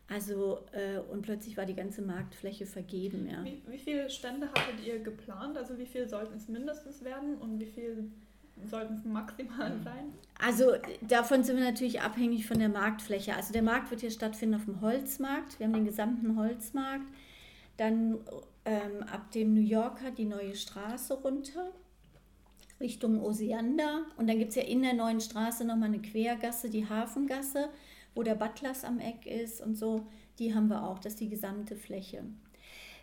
Also, 0.08 0.60
äh, 0.72 0.98
und 0.98 1.22
plötzlich 1.22 1.56
war 1.56 1.66
die 1.66 1.74
ganze 1.74 2.02
Marktfläche 2.02 2.66
vergeben, 2.66 3.28
ja. 3.30 3.44
Wie, 3.44 3.62
wie 3.66 3.78
viele 3.78 4.10
Stände 4.10 4.48
hattet 4.48 4.84
ihr 4.86 4.98
geplant? 4.98 5.56
Also 5.56 5.78
wie 5.78 5.86
viel 5.86 6.08
sollten 6.08 6.36
es 6.36 6.48
mindestens 6.48 7.04
werden 7.04 7.36
und 7.36 7.60
wie 7.60 7.66
viel 7.66 8.10
sollten 8.68 8.94
es 8.94 9.04
maximal 9.04 9.78
sein? 9.84 10.12
Also 10.40 10.72
davon 11.02 11.44
sind 11.44 11.56
wir 11.56 11.64
natürlich 11.64 12.00
abhängig 12.00 12.46
von 12.46 12.58
der 12.58 12.68
Marktfläche. 12.68 13.34
Also 13.34 13.52
der 13.52 13.62
Markt 13.62 13.90
wird 13.90 14.00
hier 14.00 14.10
stattfinden 14.10 14.56
auf 14.56 14.64
dem 14.64 14.80
Holzmarkt. 14.80 15.58
Wir 15.58 15.66
haben 15.66 15.74
den 15.74 15.84
gesamten 15.84 16.36
Holzmarkt. 16.36 17.06
Dann 17.76 18.18
ähm, 18.64 19.02
ab 19.10 19.30
dem 19.32 19.54
New 19.54 19.60
Yorker 19.60 20.10
die 20.10 20.26
neue 20.26 20.54
Straße 20.54 21.14
runter 21.14 21.72
Richtung 22.80 23.20
Osiander. 23.20 24.04
Und 24.16 24.28
dann 24.28 24.38
gibt 24.38 24.50
es 24.50 24.56
ja 24.56 24.62
in 24.62 24.82
der 24.82 24.94
neuen 24.94 25.20
Straße 25.20 25.64
nochmal 25.64 25.88
eine 25.88 26.02
Quergasse, 26.02 26.68
die 26.68 26.88
Hafengasse 26.88 27.68
wo 28.14 28.22
der 28.22 28.34
Butlers 28.34 28.84
am 28.84 28.98
Eck 28.98 29.26
ist 29.26 29.60
und 29.60 29.76
so, 29.76 30.06
die 30.38 30.54
haben 30.54 30.68
wir 30.68 30.84
auch, 30.84 30.98
das 30.98 31.14
ist 31.14 31.20
die 31.20 31.28
gesamte 31.28 31.76
Fläche. 31.76 32.24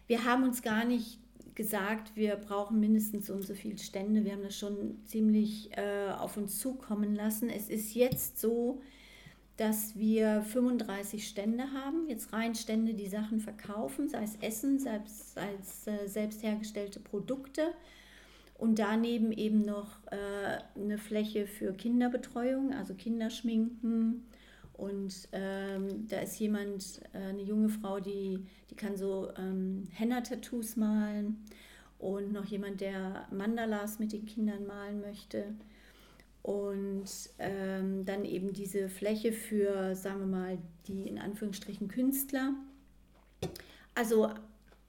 Wir 0.07 0.25
haben 0.25 0.43
uns 0.43 0.61
gar 0.61 0.85
nicht 0.85 1.19
gesagt, 1.55 2.15
wir 2.15 2.35
brauchen 2.35 2.79
mindestens 2.79 3.29
und 3.29 3.43
so 3.43 3.53
viele 3.53 3.77
Stände. 3.77 4.23
Wir 4.25 4.33
haben 4.33 4.43
das 4.43 4.57
schon 4.57 4.99
ziemlich 5.05 5.75
äh, 5.77 6.11
auf 6.11 6.37
uns 6.37 6.59
zukommen 6.59 7.15
lassen. 7.15 7.49
Es 7.49 7.69
ist 7.69 7.93
jetzt 7.95 8.39
so, 8.39 8.81
dass 9.57 9.97
wir 9.97 10.41
35 10.43 11.27
Stände 11.27 11.71
haben, 11.73 12.07
jetzt 12.07 12.31
rein 12.31 12.55
Stände, 12.55 12.93
die 12.93 13.07
Sachen 13.07 13.41
verkaufen, 13.41 14.07
sei 14.07 14.23
es 14.23 14.37
Essen, 14.37 14.79
sei 14.79 15.01
es, 15.05 15.33
sei 15.33 15.49
es 15.59 15.87
äh, 15.87 16.07
selbst 16.07 16.43
hergestellte 16.43 16.99
Produkte. 16.99 17.73
Und 18.57 18.79
daneben 18.79 19.31
eben 19.31 19.63
noch 19.63 19.97
äh, 20.11 20.79
eine 20.79 20.97
Fläche 20.97 21.47
für 21.47 21.73
Kinderbetreuung, 21.73 22.73
also 22.73 22.93
Kinderschminken, 22.93 24.25
und 24.79 25.27
ähm, 25.33 26.07
da 26.07 26.21
ist 26.21 26.39
jemand, 26.39 27.01
äh, 27.13 27.17
eine 27.17 27.41
junge 27.41 27.67
Frau, 27.67 27.99
die, 27.99 28.45
die 28.69 28.75
kann 28.75 28.95
so 28.95 29.29
ähm, 29.37 29.83
Henna-Tattoos 29.91 30.77
malen. 30.77 31.43
Und 31.97 32.31
noch 32.31 32.45
jemand, 32.45 32.79
der 32.79 33.27
Mandalas 33.29 33.99
mit 33.99 34.13
den 34.13 34.25
Kindern 34.25 34.65
malen 34.65 35.01
möchte. 35.01 35.53
Und 36.43 37.09
ähm, 37.39 38.05
dann 38.05 38.23
eben 38.23 38.53
diese 38.53 38.87
Fläche 38.87 39.33
für, 39.33 39.95
sagen 39.95 40.21
wir 40.21 40.27
mal, 40.27 40.57
die 40.87 41.09
in 41.09 41.19
Anführungsstrichen 41.19 41.89
Künstler. 41.89 42.53
Also 43.95 44.29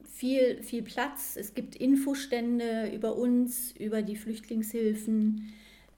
viel, 0.05 0.63
viel 0.63 0.83
Platz. 0.83 1.35
Es 1.37 1.55
gibt 1.55 1.75
Infostände 1.75 2.93
über 2.95 3.17
uns, 3.17 3.73
über 3.73 4.03
die 4.03 4.15
Flüchtlingshilfen. 4.15 5.53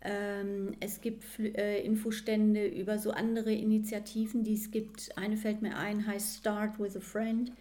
Ähm, 0.05 0.73
es 0.81 1.01
gibt 1.01 1.25
äh, 1.39 1.81
Infostände 1.83 2.67
über 2.67 2.99
so 2.99 3.13
andere 3.13 3.53
Initiativen, 3.53 4.43
die 4.43 4.55
es 4.55 4.71
gibt. 4.71 5.17
Eine 5.17 5.37
fällt 5.37 5.63
mir 5.63 5.77
ein, 5.77 6.07
heißt 6.07 6.39
Start 6.39 6.81
with 6.81 6.97
a 6.97 7.01
Friend. 7.01 7.53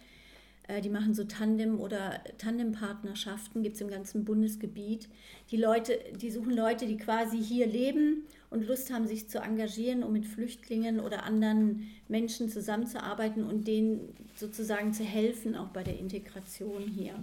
Äh, 0.66 0.80
die 0.80 0.90
machen 0.90 1.14
so 1.14 1.24
Tandem- 1.24 1.80
oder 1.80 2.20
Tandempartnerschaften, 2.38 3.62
gibt 3.62 3.76
es 3.76 3.80
im 3.80 3.90
ganzen 3.90 4.24
Bundesgebiet. 4.24 5.08
Die 5.50 5.56
Leute, 5.56 5.98
die 6.20 6.30
suchen 6.30 6.52
Leute, 6.52 6.86
die 6.86 6.96
quasi 6.96 7.42
hier 7.42 7.66
leben 7.66 8.24
und 8.50 8.66
Lust 8.66 8.92
haben, 8.92 9.06
sich 9.06 9.28
zu 9.28 9.38
engagieren, 9.38 10.02
um 10.02 10.12
mit 10.12 10.26
Flüchtlingen 10.26 10.98
oder 10.98 11.24
anderen 11.24 11.90
Menschen 12.08 12.48
zusammenzuarbeiten 12.48 13.44
und 13.44 13.68
denen 13.68 14.14
sozusagen 14.34 14.92
zu 14.92 15.04
helfen, 15.04 15.54
auch 15.54 15.68
bei 15.68 15.84
der 15.84 15.98
Integration 15.98 16.82
hier. 16.88 17.14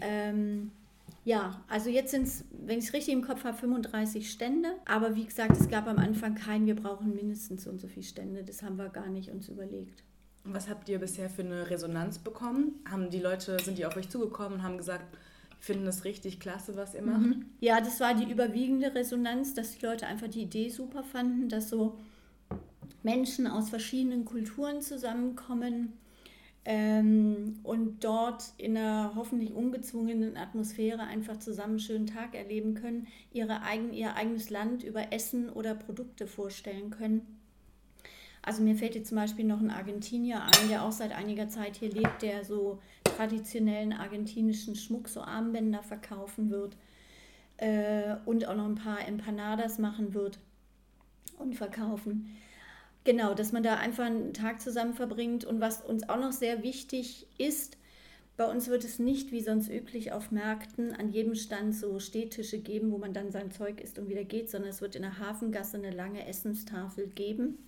Ähm, 0.00 0.70
ja, 1.28 1.62
also 1.68 1.90
jetzt 1.90 2.10
sind 2.10 2.22
es, 2.22 2.42
wenn 2.50 2.78
ich 2.78 2.86
es 2.86 2.94
richtig 2.94 3.12
im 3.12 3.20
Kopf 3.20 3.44
habe, 3.44 3.54
35 3.54 4.30
Stände. 4.30 4.70
Aber 4.86 5.14
wie 5.14 5.26
gesagt, 5.26 5.60
es 5.60 5.68
gab 5.68 5.86
am 5.86 5.98
Anfang 5.98 6.34
keinen, 6.34 6.64
wir 6.64 6.74
brauchen 6.74 7.14
mindestens 7.14 7.64
so 7.64 7.70
und 7.70 7.82
so 7.82 7.86
viele 7.86 8.06
Stände. 8.06 8.42
Das 8.42 8.62
haben 8.62 8.78
wir 8.78 8.88
gar 8.88 9.08
nicht 9.08 9.30
uns 9.30 9.50
überlegt. 9.50 10.04
Was 10.44 10.70
habt 10.70 10.88
ihr 10.88 10.98
bisher 10.98 11.28
für 11.28 11.42
eine 11.42 11.68
Resonanz 11.68 12.18
bekommen? 12.18 12.80
Haben 12.90 13.10
die 13.10 13.20
Leute, 13.20 13.58
sind 13.62 13.76
die 13.76 13.84
auf 13.84 13.94
euch 13.98 14.08
zugekommen 14.08 14.60
und 14.60 14.62
haben 14.62 14.78
gesagt, 14.78 15.04
finden 15.60 15.86
es 15.86 16.04
richtig 16.04 16.40
klasse, 16.40 16.76
was 16.76 16.94
ihr 16.94 17.02
macht? 17.02 17.20
Mhm. 17.20 17.44
Ja, 17.60 17.82
das 17.82 18.00
war 18.00 18.14
die 18.14 18.32
überwiegende 18.32 18.94
Resonanz, 18.94 19.52
dass 19.52 19.76
die 19.76 19.84
Leute 19.84 20.06
einfach 20.06 20.28
die 20.28 20.44
Idee 20.44 20.70
super 20.70 21.02
fanden, 21.02 21.50
dass 21.50 21.68
so 21.68 21.98
Menschen 23.02 23.46
aus 23.46 23.68
verschiedenen 23.68 24.24
Kulturen 24.24 24.80
zusammenkommen 24.80 25.92
ähm, 26.64 27.60
dort 28.00 28.52
in 28.56 28.76
einer 28.76 29.12
hoffentlich 29.14 29.52
ungezwungenen 29.54 30.36
Atmosphäre 30.36 31.02
einfach 31.02 31.38
zusammen 31.38 31.72
einen 31.72 31.80
schönen 31.80 32.06
Tag 32.06 32.34
erleben 32.34 32.74
können, 32.74 33.06
ihre 33.32 33.62
eigen, 33.62 33.92
ihr 33.92 34.14
eigenes 34.16 34.50
Land 34.50 34.82
über 34.82 35.12
Essen 35.12 35.48
oder 35.50 35.74
Produkte 35.74 36.26
vorstellen 36.26 36.90
können. 36.90 37.38
Also 38.42 38.62
mir 38.62 38.76
fällt 38.76 38.94
jetzt 38.94 39.08
zum 39.08 39.16
Beispiel 39.16 39.44
noch 39.44 39.60
ein 39.60 39.70
Argentinier 39.70 40.42
ein, 40.42 40.68
der 40.68 40.84
auch 40.84 40.92
seit 40.92 41.12
einiger 41.12 41.48
Zeit 41.48 41.76
hier 41.76 41.90
lebt, 41.90 42.22
der 42.22 42.44
so 42.44 42.80
traditionellen 43.04 43.92
argentinischen 43.92 44.74
Schmuck, 44.74 45.08
so 45.08 45.20
Armbänder 45.20 45.82
verkaufen 45.82 46.50
wird 46.50 46.76
äh, 47.58 48.16
und 48.24 48.46
auch 48.46 48.56
noch 48.56 48.66
ein 48.66 48.74
paar 48.74 49.06
Empanadas 49.06 49.78
machen 49.78 50.14
wird 50.14 50.38
und 51.38 51.56
verkaufen. 51.56 52.36
Genau, 53.04 53.32
dass 53.32 53.52
man 53.52 53.62
da 53.62 53.76
einfach 53.76 54.04
einen 54.04 54.34
Tag 54.34 54.60
zusammen 54.60 54.92
verbringt. 54.92 55.46
Und 55.46 55.60
was 55.60 55.80
uns 55.80 56.08
auch 56.10 56.18
noch 56.18 56.32
sehr 56.32 56.62
wichtig 56.62 57.26
ist, 57.38 57.77
bei 58.38 58.44
uns 58.48 58.68
wird 58.68 58.84
es 58.84 59.00
nicht 59.00 59.32
wie 59.32 59.40
sonst 59.40 59.68
üblich 59.68 60.12
auf 60.12 60.30
Märkten 60.30 60.92
an 60.92 61.10
jedem 61.10 61.34
Stand 61.34 61.74
so 61.74 61.98
Stehtische 61.98 62.60
geben, 62.60 62.92
wo 62.92 62.96
man 62.96 63.12
dann 63.12 63.32
sein 63.32 63.50
Zeug 63.50 63.80
isst 63.80 63.98
und 63.98 64.08
wieder 64.08 64.22
geht, 64.22 64.48
sondern 64.48 64.70
es 64.70 64.80
wird 64.80 64.94
in 64.94 65.02
der 65.02 65.18
Hafengasse 65.18 65.76
eine 65.76 65.90
lange 65.90 66.24
Essenstafel 66.24 67.08
geben, 67.08 67.58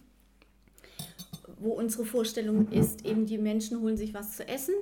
wo 1.58 1.72
unsere 1.72 2.04
Vorstellung 2.04 2.70
ist, 2.70 3.04
eben 3.04 3.26
die 3.26 3.36
Menschen 3.36 3.80
holen 3.80 3.96
sich 3.96 4.14
was 4.14 4.36
zu 4.36 4.46
essen 4.46 4.74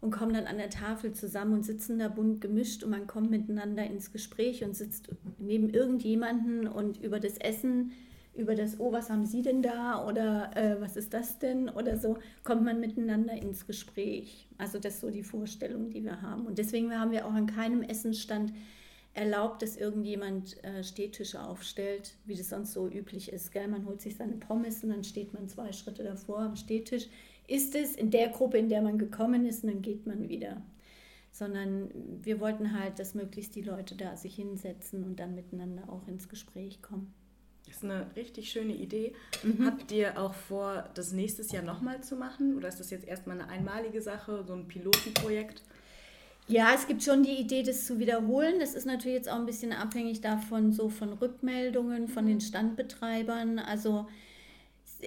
und 0.00 0.12
kommen 0.12 0.34
dann 0.34 0.46
an 0.46 0.58
der 0.58 0.70
Tafel 0.70 1.14
zusammen 1.14 1.54
und 1.54 1.64
sitzen 1.64 1.98
da 1.98 2.06
bunt 2.06 2.40
gemischt 2.40 2.84
und 2.84 2.90
man 2.90 3.08
kommt 3.08 3.32
miteinander 3.32 3.84
ins 3.84 4.12
Gespräch 4.12 4.62
und 4.62 4.76
sitzt 4.76 5.08
neben 5.38 5.68
irgendjemanden 5.68 6.68
und 6.68 7.02
über 7.02 7.18
das 7.18 7.38
Essen 7.38 7.90
über 8.34 8.54
das, 8.54 8.80
oh, 8.80 8.92
was 8.92 9.10
haben 9.10 9.26
Sie 9.26 9.42
denn 9.42 9.62
da 9.62 10.06
oder 10.06 10.50
äh, 10.56 10.80
was 10.80 10.96
ist 10.96 11.14
das 11.14 11.38
denn 11.38 11.68
oder 11.68 11.96
so, 11.96 12.18
kommt 12.42 12.64
man 12.64 12.80
miteinander 12.80 13.34
ins 13.34 13.66
Gespräch. 13.66 14.48
Also 14.58 14.78
das 14.78 14.94
ist 14.94 15.00
so 15.00 15.10
die 15.10 15.22
Vorstellung, 15.22 15.90
die 15.90 16.04
wir 16.04 16.22
haben. 16.22 16.46
Und 16.46 16.58
deswegen 16.58 16.92
haben 16.98 17.12
wir 17.12 17.26
auch 17.26 17.32
an 17.32 17.46
keinem 17.46 17.82
Essensstand 17.82 18.52
erlaubt, 19.14 19.62
dass 19.62 19.76
irgendjemand 19.76 20.62
äh, 20.64 20.82
Stehtische 20.82 21.42
aufstellt, 21.42 22.14
wie 22.26 22.34
das 22.34 22.50
sonst 22.50 22.72
so 22.72 22.88
üblich 22.88 23.32
ist. 23.32 23.52
Gell? 23.52 23.68
Man 23.68 23.86
holt 23.86 24.00
sich 24.00 24.16
seine 24.16 24.36
Pommes 24.36 24.82
und 24.82 24.90
dann 24.90 25.04
steht 25.04 25.32
man 25.32 25.48
zwei 25.48 25.72
Schritte 25.72 26.02
davor 26.02 26.40
am 26.40 26.56
Stehtisch. 26.56 27.06
Ist 27.46 27.74
es 27.76 27.94
in 27.94 28.10
der 28.10 28.28
Gruppe, 28.28 28.58
in 28.58 28.68
der 28.68 28.82
man 28.82 28.98
gekommen 28.98 29.46
ist, 29.46 29.62
und 29.62 29.72
dann 29.72 29.82
geht 29.82 30.06
man 30.06 30.28
wieder. 30.28 30.62
Sondern 31.30 31.90
wir 32.22 32.40
wollten 32.40 32.78
halt, 32.78 32.98
dass 32.98 33.14
möglichst 33.14 33.54
die 33.54 33.62
Leute 33.62 33.94
da 33.96 34.16
sich 34.16 34.34
hinsetzen 34.34 35.04
und 35.04 35.20
dann 35.20 35.34
miteinander 35.34 35.88
auch 35.88 36.08
ins 36.08 36.28
Gespräch 36.28 36.82
kommen. 36.82 37.12
Das 37.74 37.82
ist 37.82 37.90
eine 37.90 38.06
richtig 38.14 38.52
schöne 38.52 38.72
Idee. 38.72 39.14
Mhm. 39.42 39.66
Habt 39.66 39.90
ihr 39.90 40.16
auch 40.16 40.32
vor, 40.32 40.88
das 40.94 41.10
nächstes 41.10 41.50
Jahr 41.50 41.64
nochmal 41.64 42.04
zu 42.04 42.14
machen? 42.14 42.56
Oder 42.56 42.68
ist 42.68 42.78
das 42.78 42.90
jetzt 42.90 43.06
erstmal 43.06 43.40
eine 43.40 43.50
einmalige 43.50 44.00
Sache, 44.00 44.44
so 44.46 44.52
ein 44.52 44.68
Pilotenprojekt? 44.68 45.60
Ja, 46.46 46.72
es 46.72 46.86
gibt 46.86 47.02
schon 47.02 47.24
die 47.24 47.34
Idee, 47.34 47.64
das 47.64 47.84
zu 47.84 47.98
wiederholen. 47.98 48.60
Das 48.60 48.74
ist 48.74 48.86
natürlich 48.86 49.16
jetzt 49.16 49.28
auch 49.28 49.38
ein 49.38 49.46
bisschen 49.46 49.72
abhängig 49.72 50.20
davon, 50.20 50.72
so 50.72 50.88
von 50.88 51.14
Rückmeldungen 51.14 52.06
von 52.06 52.26
den 52.26 52.40
Standbetreibern. 52.40 53.58
Also 53.58 54.06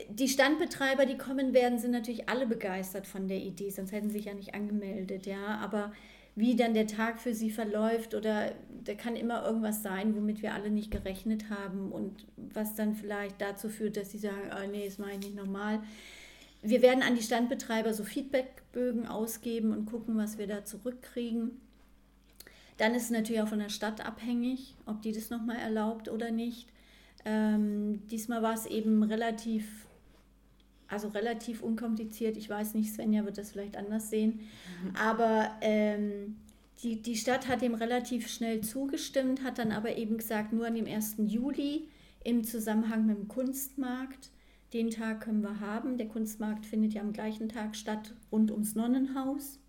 die 0.09 0.27
Standbetreiber, 0.27 1.05
die 1.05 1.17
kommen 1.17 1.53
werden, 1.53 1.79
sind 1.79 1.91
natürlich 1.91 2.27
alle 2.27 2.47
begeistert 2.47 3.07
von 3.07 3.29
der 3.29 3.37
Idee, 3.37 3.69
sonst 3.69 3.93
hätten 3.93 4.09
sie 4.09 4.17
sich 4.17 4.25
ja 4.25 4.33
nicht 4.33 4.53
angemeldet, 4.53 5.25
ja. 5.25 5.57
Aber 5.63 5.93
wie 6.37 6.55
dann 6.55 6.75
der 6.75 6.85
Tag 6.85 7.19
für 7.19 7.33
sie 7.33 7.49
verläuft 7.49 8.13
oder 8.13 8.51
da 8.83 8.93
kann 8.93 9.15
immer 9.15 9.43
irgendwas 9.43 9.81
sein, 9.81 10.15
womit 10.15 10.43
wir 10.43 10.53
alle 10.53 10.69
nicht 10.69 10.91
gerechnet 10.91 11.49
haben 11.49 11.91
und 11.91 12.27
was 12.37 12.75
dann 12.75 12.93
vielleicht 12.93 13.41
dazu 13.41 13.69
führt, 13.69 13.97
dass 13.97 14.11
sie 14.11 14.19
sagen, 14.19 14.51
oh, 14.51 14.67
nee, 14.71 14.85
das 14.85 14.99
mache 14.99 15.13
ich 15.13 15.17
nicht 15.17 15.35
normal. 15.35 15.81
Wir 16.61 16.83
werden 16.83 17.01
an 17.01 17.15
die 17.15 17.23
Standbetreiber 17.23 17.91
so 17.91 18.03
Feedbackbögen 18.03 19.07
ausgeben 19.07 19.71
und 19.73 19.87
gucken, 19.87 20.15
was 20.17 20.37
wir 20.37 20.45
da 20.45 20.63
zurückkriegen. 20.63 21.59
Dann 22.77 22.93
ist 22.93 23.05
es 23.05 23.09
natürlich 23.09 23.41
auch 23.41 23.47
von 23.47 23.59
der 23.59 23.69
Stadt 23.69 24.05
abhängig, 24.05 24.75
ob 24.85 25.01
die 25.01 25.13
das 25.13 25.31
nochmal 25.31 25.57
erlaubt 25.57 26.07
oder 26.07 26.29
nicht. 26.29 26.67
Ähm, 27.25 28.07
diesmal 28.11 28.43
war 28.43 28.53
es 28.53 28.67
eben 28.67 29.01
relativ, 29.01 29.86
also 30.87 31.09
relativ 31.09 31.61
unkompliziert. 31.61 32.37
Ich 32.37 32.49
weiß 32.49 32.73
nicht, 32.73 32.93
Svenja 32.93 33.25
wird 33.25 33.37
das 33.37 33.51
vielleicht 33.51 33.77
anders 33.77 34.09
sehen. 34.09 34.39
Mhm. 34.83 34.95
Aber 34.95 35.51
ähm, 35.61 36.37
die, 36.83 37.01
die 37.01 37.15
Stadt 37.15 37.47
hat 37.47 37.61
dem 37.61 37.73
relativ 37.73 38.27
schnell 38.27 38.61
zugestimmt, 38.61 39.43
hat 39.43 39.57
dann 39.57 39.71
aber 39.71 39.97
eben 39.97 40.17
gesagt, 40.17 40.53
nur 40.53 40.67
an 40.67 40.75
dem 40.75 40.85
1. 40.85 41.15
Juli 41.25 41.87
im 42.23 42.43
Zusammenhang 42.43 43.05
mit 43.05 43.17
dem 43.17 43.27
Kunstmarkt. 43.27 44.29
Den 44.73 44.91
Tag 44.91 45.21
können 45.21 45.41
wir 45.41 45.59
haben. 45.59 45.97
Der 45.97 46.07
Kunstmarkt 46.07 46.65
findet 46.65 46.93
ja 46.93 47.01
am 47.01 47.13
gleichen 47.13 47.49
Tag 47.49 47.75
statt, 47.75 48.13
rund 48.31 48.51
ums 48.51 48.75
Nonnenhaus. 48.75 49.59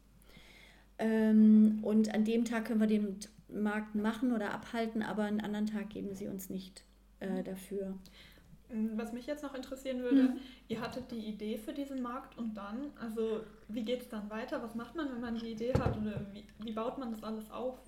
Ähm, 0.99 1.79
und 1.83 2.13
an 2.13 2.25
dem 2.25 2.45
Tag 2.45 2.67
können 2.67 2.81
wir 2.81 2.89
den 2.89 3.17
Markt 3.49 3.95
machen 3.95 4.33
oder 4.33 4.53
abhalten, 4.53 5.03
aber 5.03 5.23
einen 5.23 5.41
anderen 5.41 5.67
Tag 5.67 5.91
geben 5.91 6.15
sie 6.15 6.27
uns 6.27 6.51
nicht 6.51 6.83
äh, 7.21 7.43
dafür. 7.43 7.97
Was 8.97 9.13
mich 9.13 9.27
jetzt 9.27 9.43
noch 9.43 9.55
interessieren 9.55 10.03
würde, 10.03 10.23
hm. 10.23 10.41
ihr 10.69 10.81
hattet 10.81 11.11
die 11.11 11.27
Idee 11.27 11.57
für 11.57 11.73
diesen 11.73 12.03
Markt 12.03 12.37
und 12.37 12.55
dann, 12.55 12.93
also 13.01 13.41
wie 13.69 13.83
geht 13.83 14.03
es 14.03 14.09
dann 14.09 14.29
weiter? 14.29 14.63
Was 14.63 14.75
macht 14.75 14.95
man, 14.95 15.11
wenn 15.11 15.21
man 15.21 15.37
die 15.37 15.53
Idee 15.53 15.73
hat 15.73 15.97
oder 15.97 16.21
wie, 16.33 16.45
wie 16.59 16.73
baut 16.73 16.99
man 16.99 17.11
das 17.11 17.23
alles 17.23 17.51
auf? 17.51 17.79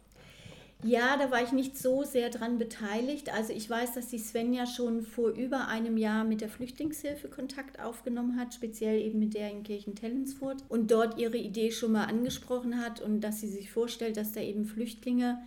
Ja, 0.83 1.19
da 1.19 1.31
war 1.31 1.43
ich 1.43 1.53
nicht 1.53 1.77
so 1.77 2.05
sehr 2.05 2.31
dran 2.31 2.57
beteiligt. 2.57 3.33
Also 3.33 3.53
ich 3.53 3.69
weiß, 3.69 3.95
dass 3.95 4.09
die 4.09 4.19
Svenja 4.19 4.65
schon 4.65 5.03
vor 5.03 5.29
über 5.31 5.69
einem 5.69 5.99
Jahr 5.99 6.25
mit 6.25 6.41
der 6.41 6.49
Flüchtlingshilfe 6.49 7.29
Kontakt 7.29 7.81
aufgenommen 7.81 8.41
hat, 8.41 8.55
speziell 8.55 8.99
eben 8.99 9.19
mit 9.19 9.35
der 9.35 9.51
in 9.51 9.63
Kirchen-Tellensfurt 9.63 10.65
und 10.71 10.91
dort 10.91 11.19
ihre 11.19 11.37
Idee 11.37 11.71
schon 11.71 11.93
mal 11.93 12.07
angesprochen 12.07 12.81
hat 12.83 13.03
und 13.03 13.21
dass 13.21 13.41
sie 13.41 13.49
sich 13.49 13.71
vorstellt, 13.71 14.17
dass 14.17 14.33
da 14.33 14.41
eben 14.41 14.65
Flüchtlinge 14.65 15.43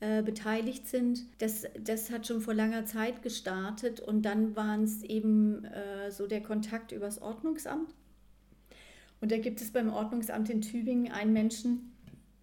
äh, 0.00 0.22
beteiligt 0.22 0.88
sind. 0.88 1.24
Das, 1.38 1.64
das 1.82 2.10
hat 2.10 2.26
schon 2.26 2.40
vor 2.40 2.54
langer 2.54 2.84
Zeit 2.84 3.22
gestartet 3.22 4.00
und 4.00 4.22
dann 4.22 4.56
waren 4.56 4.84
es 4.84 5.02
eben 5.02 5.64
äh, 5.64 6.10
so 6.10 6.26
der 6.26 6.42
Kontakt 6.42 6.92
übers 6.92 7.22
Ordnungsamt. 7.22 7.94
Und 9.20 9.32
da 9.32 9.38
gibt 9.38 9.60
es 9.60 9.70
beim 9.70 9.90
Ordnungsamt 9.90 10.50
in 10.50 10.60
Tübingen 10.60 11.10
einen 11.10 11.32
Menschen, 11.32 11.92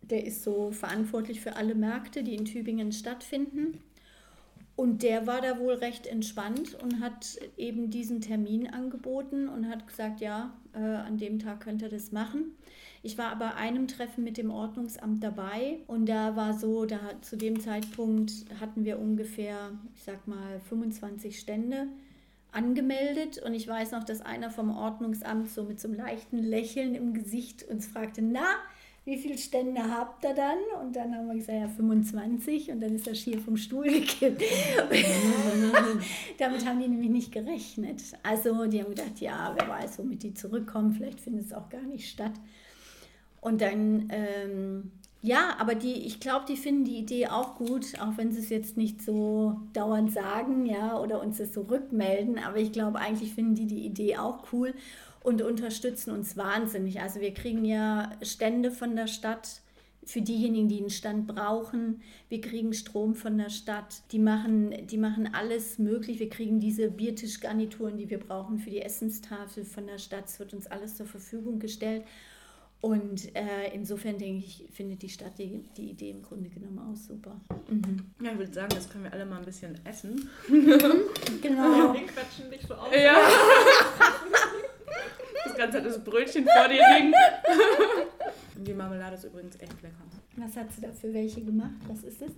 der 0.01 0.25
ist 0.25 0.43
so 0.43 0.71
verantwortlich 0.71 1.41
für 1.41 1.55
alle 1.55 1.75
Märkte, 1.75 2.23
die 2.23 2.35
in 2.35 2.45
Tübingen 2.45 2.91
stattfinden. 2.91 3.79
Und 4.75 5.03
der 5.03 5.27
war 5.27 5.41
da 5.41 5.59
wohl 5.59 5.75
recht 5.75 6.07
entspannt 6.07 6.75
und 6.81 6.99
hat 6.99 7.37
eben 7.57 7.91
diesen 7.91 8.21
Termin 8.21 8.67
angeboten 8.67 9.47
und 9.47 9.69
hat 9.69 9.85
gesagt, 9.87 10.21
ja, 10.21 10.53
äh, 10.73 10.79
an 10.79 11.17
dem 11.17 11.37
Tag 11.39 11.61
könnt 11.61 11.81
ihr 11.81 11.89
das 11.89 12.11
machen. 12.11 12.55
Ich 13.03 13.17
war 13.17 13.31
aber 13.31 13.55
einem 13.55 13.87
Treffen 13.87 14.23
mit 14.23 14.37
dem 14.37 14.51
Ordnungsamt 14.51 15.23
dabei 15.23 15.79
und 15.87 16.07
da 16.07 16.35
war 16.35 16.53
so, 16.53 16.85
da 16.85 16.99
zu 17.21 17.35
dem 17.35 17.59
Zeitpunkt 17.59 18.31
hatten 18.59 18.85
wir 18.85 18.99
ungefähr, 18.99 19.71
ich 19.95 20.03
sag 20.03 20.27
mal, 20.27 20.59
25 20.69 21.39
Stände 21.39 21.87
angemeldet 22.51 23.39
und 23.39 23.53
ich 23.55 23.67
weiß 23.67 23.91
noch, 23.91 24.03
dass 24.03 24.21
einer 24.21 24.51
vom 24.51 24.69
Ordnungsamt 24.75 25.49
so 25.49 25.63
mit 25.63 25.79
so 25.79 25.87
einem 25.87 25.97
leichten 25.97 26.37
Lächeln 26.37 26.93
im 26.93 27.13
Gesicht 27.13 27.63
uns 27.63 27.87
fragte, 27.87 28.21
na, 28.21 28.45
wie 29.03 29.17
viele 29.17 29.37
Stände 29.37 29.81
habt 29.81 30.23
ihr 30.23 30.35
dann? 30.35 30.59
Und 30.79 30.95
dann 30.95 31.15
haben 31.15 31.27
wir 31.27 31.33
gesagt, 31.33 31.57
ja, 31.57 31.67
25. 31.67 32.69
Und 32.69 32.81
dann 32.81 32.93
ist 32.93 33.07
er 33.07 33.15
schier 33.15 33.39
vom 33.39 33.57
Stuhl 33.57 33.85
gekippt. 33.91 34.43
Damit 36.37 36.65
haben 36.67 36.79
die 36.79 36.87
nämlich 36.87 37.09
nicht 37.09 37.31
gerechnet. 37.31 38.03
Also 38.21 38.67
die 38.67 38.79
haben 38.79 38.89
gedacht, 38.89 39.19
ja, 39.19 39.55
wer 39.57 39.67
weiß, 39.67 39.97
womit 39.97 40.21
die 40.21 40.35
zurückkommen. 40.35 40.91
Vielleicht 40.91 41.19
findet 41.19 41.47
es 41.47 41.53
auch 41.53 41.67
gar 41.69 41.81
nicht 41.81 42.07
statt. 42.07 42.33
Und 43.41 43.61
dann, 43.61 44.07
ähm, 44.11 44.91
ja, 45.21 45.55
aber 45.59 45.75
die, 45.75 46.05
ich 46.05 46.19
glaube, 46.19 46.45
die 46.47 46.57
finden 46.57 46.85
die 46.85 46.97
Idee 46.97 47.27
auch 47.27 47.55
gut, 47.55 47.99
auch 47.99 48.17
wenn 48.17 48.31
sie 48.31 48.39
es 48.39 48.49
jetzt 48.49 48.77
nicht 48.77 49.01
so 49.01 49.59
dauernd 49.73 50.13
sagen, 50.13 50.65
ja, 50.65 50.97
oder 50.99 51.21
uns 51.21 51.37
das 51.37 51.53
so 51.53 51.61
rückmelden. 51.61 52.39
Aber 52.39 52.57
ich 52.57 52.71
glaube, 52.71 52.99
eigentlich 52.99 53.33
finden 53.33 53.55
die 53.55 53.67
die 53.67 53.85
Idee 53.85 54.17
auch 54.17 54.53
cool 54.53 54.73
und 55.23 55.41
unterstützen 55.41 56.11
uns 56.11 56.37
wahnsinnig. 56.37 57.01
Also 57.01 57.19
wir 57.19 57.33
kriegen 57.33 57.65
ja 57.65 58.11
Stände 58.21 58.71
von 58.71 58.95
der 58.95 59.07
Stadt 59.07 59.61
für 60.03 60.21
diejenigen, 60.21 60.67
die 60.67 60.79
einen 60.79 60.89
Stand 60.89 61.27
brauchen. 61.27 62.01
Wir 62.29 62.41
kriegen 62.41 62.73
Strom 62.73 63.13
von 63.13 63.37
der 63.37 63.49
Stadt. 63.49 64.01
Die 64.11 64.19
machen, 64.19 64.87
die 64.87 64.97
machen 64.97 65.33
alles 65.33 65.77
möglich. 65.77 66.19
Wir 66.19 66.29
kriegen 66.29 66.59
diese 66.59 66.89
Biertischgarnituren, 66.89 67.97
die 67.97 68.09
wir 68.09 68.19
brauchen 68.19 68.57
für 68.59 68.71
die 68.71 68.81
Essenstafel 68.81 69.63
von 69.63 69.85
der 69.85 69.99
Stadt. 69.99 70.25
Es 70.25 70.39
wird 70.39 70.53
uns 70.53 70.67
alles 70.67 70.97
zur 70.97 71.05
Verfügung 71.05 71.59
gestellt. 71.59 72.03
Und 72.81 73.35
äh, 73.35 73.73
insofern 73.73 74.17
denke 74.17 74.43
ich, 74.43 74.65
findet 74.71 75.03
die 75.03 75.09
Stadt 75.09 75.37
die, 75.37 75.63
die 75.77 75.91
Idee 75.91 76.09
im 76.09 76.23
Grunde 76.23 76.49
genommen 76.49 76.79
auch 76.79 76.95
super. 76.95 77.39
Mhm. 77.69 78.11
Ja, 78.19 78.31
ich 78.31 78.39
würde 78.39 78.53
sagen, 78.53 78.69
das 78.73 78.89
können 78.89 79.03
wir 79.03 79.13
alle 79.13 79.25
mal 79.25 79.37
ein 79.37 79.45
bisschen 79.45 79.79
essen. 79.85 80.27
genau. 80.47 81.93
Wir 81.93 82.07
quatschen 82.07 82.49
dich 82.49 82.61
so 82.67 82.73
auf. 82.73 82.93
Ja. 82.93 83.15
Das 85.43 85.55
ganze 85.57 85.77
hat 85.79 85.85
das 85.85 86.03
Brötchen 86.03 86.45
vor 86.45 86.67
dir 86.67 86.81
liegen. 86.95 87.13
Die 88.57 88.73
Marmelade 88.73 89.15
ist 89.15 89.23
übrigens 89.25 89.55
echt 89.59 89.81
lecker. 89.81 89.95
Was 90.37 90.55
hat 90.55 90.71
sie 90.71 90.81
da 90.81 90.91
für 90.91 91.13
welche 91.13 91.41
gemacht? 91.43 91.71
Was 91.87 92.03
ist 92.03 92.21
es? 92.21 92.31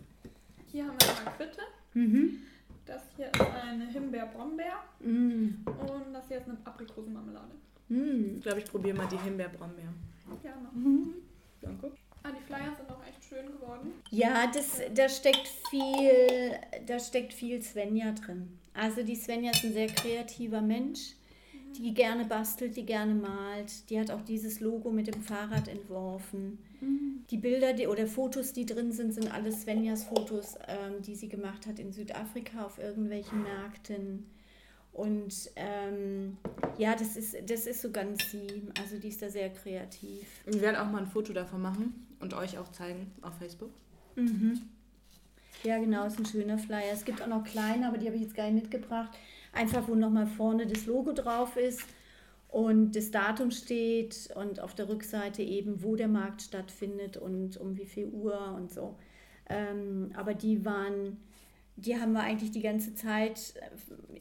Hier 0.72 0.86
haben 0.88 0.98
wir 1.00 1.10
eine 1.10 1.36
Quitte. 1.38 1.62
Mhm. 1.94 2.40
Das 2.86 3.02
hier 3.16 3.28
ist 3.28 3.42
eine 3.42 3.88
Himbeer-Brombeer. 3.88 4.78
Mhm. 5.02 5.64
Und 5.66 6.14
das 6.14 6.28
hier 6.28 6.38
ist 6.38 6.48
eine 6.48 6.58
Aprikosenmarmelade. 6.64 7.54
Mhm. 7.90 8.36
Ich 8.38 8.42
glaube, 8.42 8.60
ich 8.60 8.66
probiere 8.66 8.98
mal 8.98 9.08
die 9.08 9.18
Himbeer-Brombeer. 9.18 9.94
Gerne. 10.42 10.70
Mhm. 10.74 11.14
Danke. 11.62 11.92
Ah, 12.24 12.32
die 12.32 12.44
Flyer 12.46 12.74
sind 12.78 12.90
auch 12.90 13.06
echt 13.06 13.24
schön 13.24 13.46
geworden. 13.48 13.94
Ja, 14.10 14.50
das, 14.54 14.82
da 14.96 15.10
steckt 15.10 15.48
viel, 15.70 16.58
da 16.86 17.00
steckt 17.00 17.34
viel 17.34 17.62
Svenja 17.62 18.12
drin. 18.14 18.58
Also 18.74 19.04
die 19.04 19.16
Svenja 19.16 19.52
ist 19.52 19.64
ein 19.64 19.74
sehr 19.74 19.88
kreativer 19.88 20.62
Mensch 20.62 21.16
die 21.78 21.94
gerne 21.94 22.26
bastelt, 22.26 22.76
die 22.76 22.86
gerne 22.86 23.14
malt. 23.14 23.90
Die 23.90 24.00
hat 24.00 24.12
auch 24.12 24.22
dieses 24.22 24.60
Logo 24.60 24.92
mit 24.92 25.08
dem 25.08 25.22
Fahrrad 25.22 25.68
entworfen. 25.68 26.60
Mhm. 26.82 27.26
Die 27.30 27.38
Bilder 27.38 27.74
die, 27.74 27.88
oder 27.88 28.08
Fotos, 28.08 28.54
die 28.54 28.66
drin 28.66 28.92
sind, 28.92 29.14
sind 29.14 29.34
alles 29.34 29.62
Svenjas 29.62 30.04
Fotos, 30.04 30.56
ähm, 30.68 31.02
die 31.02 31.16
sie 31.16 31.30
gemacht 31.30 31.66
hat 31.66 31.80
in 31.80 31.92
Südafrika 31.92 32.66
auf 32.66 32.80
irgendwelchen 32.80 33.44
Märkten. 33.44 34.26
Und 34.94 35.50
ähm, 35.56 36.38
ja, 36.78 36.96
das 36.96 37.18
ist, 37.18 37.36
das 37.50 37.66
ist 37.66 37.82
so 37.82 37.92
ganz 37.92 38.30
sie. 38.30 38.64
Also 38.80 39.00
die 39.00 39.08
ist 39.08 39.22
da 39.22 39.30
sehr 39.30 39.50
kreativ. 39.50 40.28
Wir 40.46 40.62
werden 40.62 40.76
auch 40.76 40.92
mal 40.92 41.00
ein 41.00 41.08
Foto 41.08 41.34
davon 41.34 41.62
machen 41.62 42.08
und 42.20 42.34
euch 42.36 42.58
auch 42.60 42.72
zeigen 42.72 43.12
auf 43.22 43.34
Facebook. 43.38 43.72
Mhm. 44.16 44.62
Ja, 45.64 45.80
genau, 45.80 46.06
ist 46.06 46.20
ein 46.20 46.26
schöner 46.26 46.58
Flyer. 46.58 46.92
Es 46.92 47.06
gibt 47.06 47.22
auch 47.22 47.28
noch 47.28 47.44
kleine, 47.44 47.88
aber 47.88 47.98
die 47.98 48.06
habe 48.06 48.18
ich 48.18 48.22
jetzt 48.22 48.36
gar 48.36 48.50
nicht 48.50 48.64
mitgebracht. 48.64 49.18
Einfach, 49.52 49.88
wo 49.88 49.96
nochmal 49.96 50.28
vorne 50.28 50.68
das 50.68 50.86
Logo 50.86 51.14
drauf 51.14 51.58
ist 51.58 51.82
und 52.50 52.96
das 52.96 53.12
Datum 53.12 53.50
steht 53.50 54.30
und 54.36 54.60
auf 54.60 54.76
der 54.76 54.90
Rückseite 54.90 55.42
eben, 55.42 55.82
wo 55.82 55.96
der 55.96 56.08
Markt 56.08 56.42
stattfindet 56.42 57.18
und 57.18 57.58
um 57.58 57.78
wie 57.78 57.86
viel 57.86 58.10
Uhr 58.10 58.54
und 58.56 58.72
so. 58.72 58.96
Ähm, 59.50 60.12
aber 60.16 60.34
die 60.34 60.64
waren, 60.66 61.18
die 61.76 62.00
haben 62.00 62.14
wir 62.14 62.22
eigentlich 62.22 62.52
die 62.52 62.62
ganze 62.62 62.94
Zeit 62.94 63.54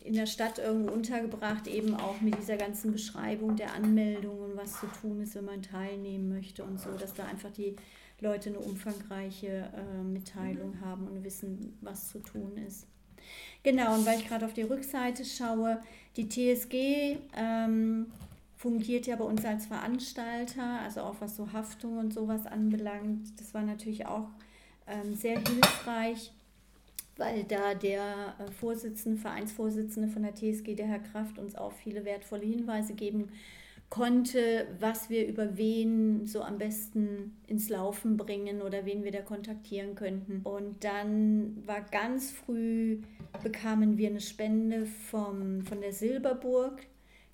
in 0.05 0.15
der 0.15 0.27
Stadt 0.27 0.59
irgendwo 0.59 0.93
untergebracht, 0.93 1.67
eben 1.67 1.95
auch 1.95 2.21
mit 2.21 2.37
dieser 2.39 2.57
ganzen 2.57 2.93
Beschreibung 2.93 3.57
der 3.57 3.75
Anmeldung 3.75 4.41
und 4.41 4.57
was 4.57 4.81
zu 4.81 4.87
tun 5.01 5.21
ist, 5.21 5.35
wenn 5.35 5.45
man 5.45 5.63
teilnehmen 5.63 6.29
möchte 6.29 6.65
und 6.65 6.81
so, 6.81 6.91
dass 6.93 7.15
da 7.15 7.25
einfach 7.27 7.51
die 7.51 7.77
Leute 8.21 8.51
eine 8.51 8.59
umfangreiche 8.61 9.71
äh, 9.75 10.03
Mitteilung 10.03 10.77
mhm. 10.77 10.81
haben 10.81 11.09
und 11.09 11.25
wissen, 11.25 11.77
was 11.81 12.09
zu 12.09 12.21
tun 12.21 12.57
ist. 12.67 12.87
Genau, 13.63 13.95
und 13.95 14.07
weil 14.07 14.19
ich 14.19 14.29
gerade 14.29 14.47
auf 14.47 14.55
die 14.55 14.63
Rückseite 14.63 15.25
schaue, 15.25 15.81
die 16.17 16.29
TSG 16.29 17.19
ähm, 17.37 18.07
fungiert 18.57 19.07
ja 19.07 19.17
bei 19.17 19.25
uns 19.25 19.45
als 19.45 19.67
Veranstalter, 19.67 20.81
also 20.81 21.03
auch 21.03 21.17
was 21.21 21.37
so 21.37 21.53
Haftung 21.53 21.99
und 21.99 22.15
sowas 22.15 22.47
anbelangt. 22.47 23.29
Das 23.39 23.55
war 23.55 23.63
natürlich 23.63 24.07
auch 24.07 24.29
ähm, 24.87 25.15
sehr 25.15 25.39
hilfreich, 25.39 26.33
weil 27.23 27.45
da 27.45 27.75
der 27.75 28.35
äh, 28.39 28.51
Vorsitzende, 28.51 29.19
Vereinsvorsitzende 29.21 30.09
von 30.09 30.23
der 30.23 30.35
TSG, 30.35 30.75
der 30.75 30.87
Herr 30.87 30.99
Kraft, 30.99 31.39
uns 31.39 31.55
auch 31.55 31.73
viele 31.73 32.05
wertvolle 32.05 32.45
Hinweise 32.45 32.95
geben 32.95 33.29
konnte, 33.89 34.67
was 34.81 35.11
wir 35.11 35.29
über 35.29 35.57
wen 35.59 36.27
so 36.27 36.43
am 36.43 36.59
besten 36.59 37.37
ins 37.47 37.69
Laufen 37.69 38.17
bringen 38.17 38.63
oder 38.63 38.87
wen 38.87 39.05
wir 39.05 39.13
da 39.13 39.21
kontaktieren 39.21 39.95
könnten. 39.95 40.41
Und 40.45 40.83
dann 40.83 41.63
war 41.67 41.83
ganz 41.83 42.31
früh, 42.31 43.03
bekamen 43.43 43.99
wir 43.99 44.09
eine 44.09 44.23
Spende 44.23 44.87
vom, 44.87 45.63
von 45.63 45.81
der 45.83 45.93
Silberburg. 45.93 46.87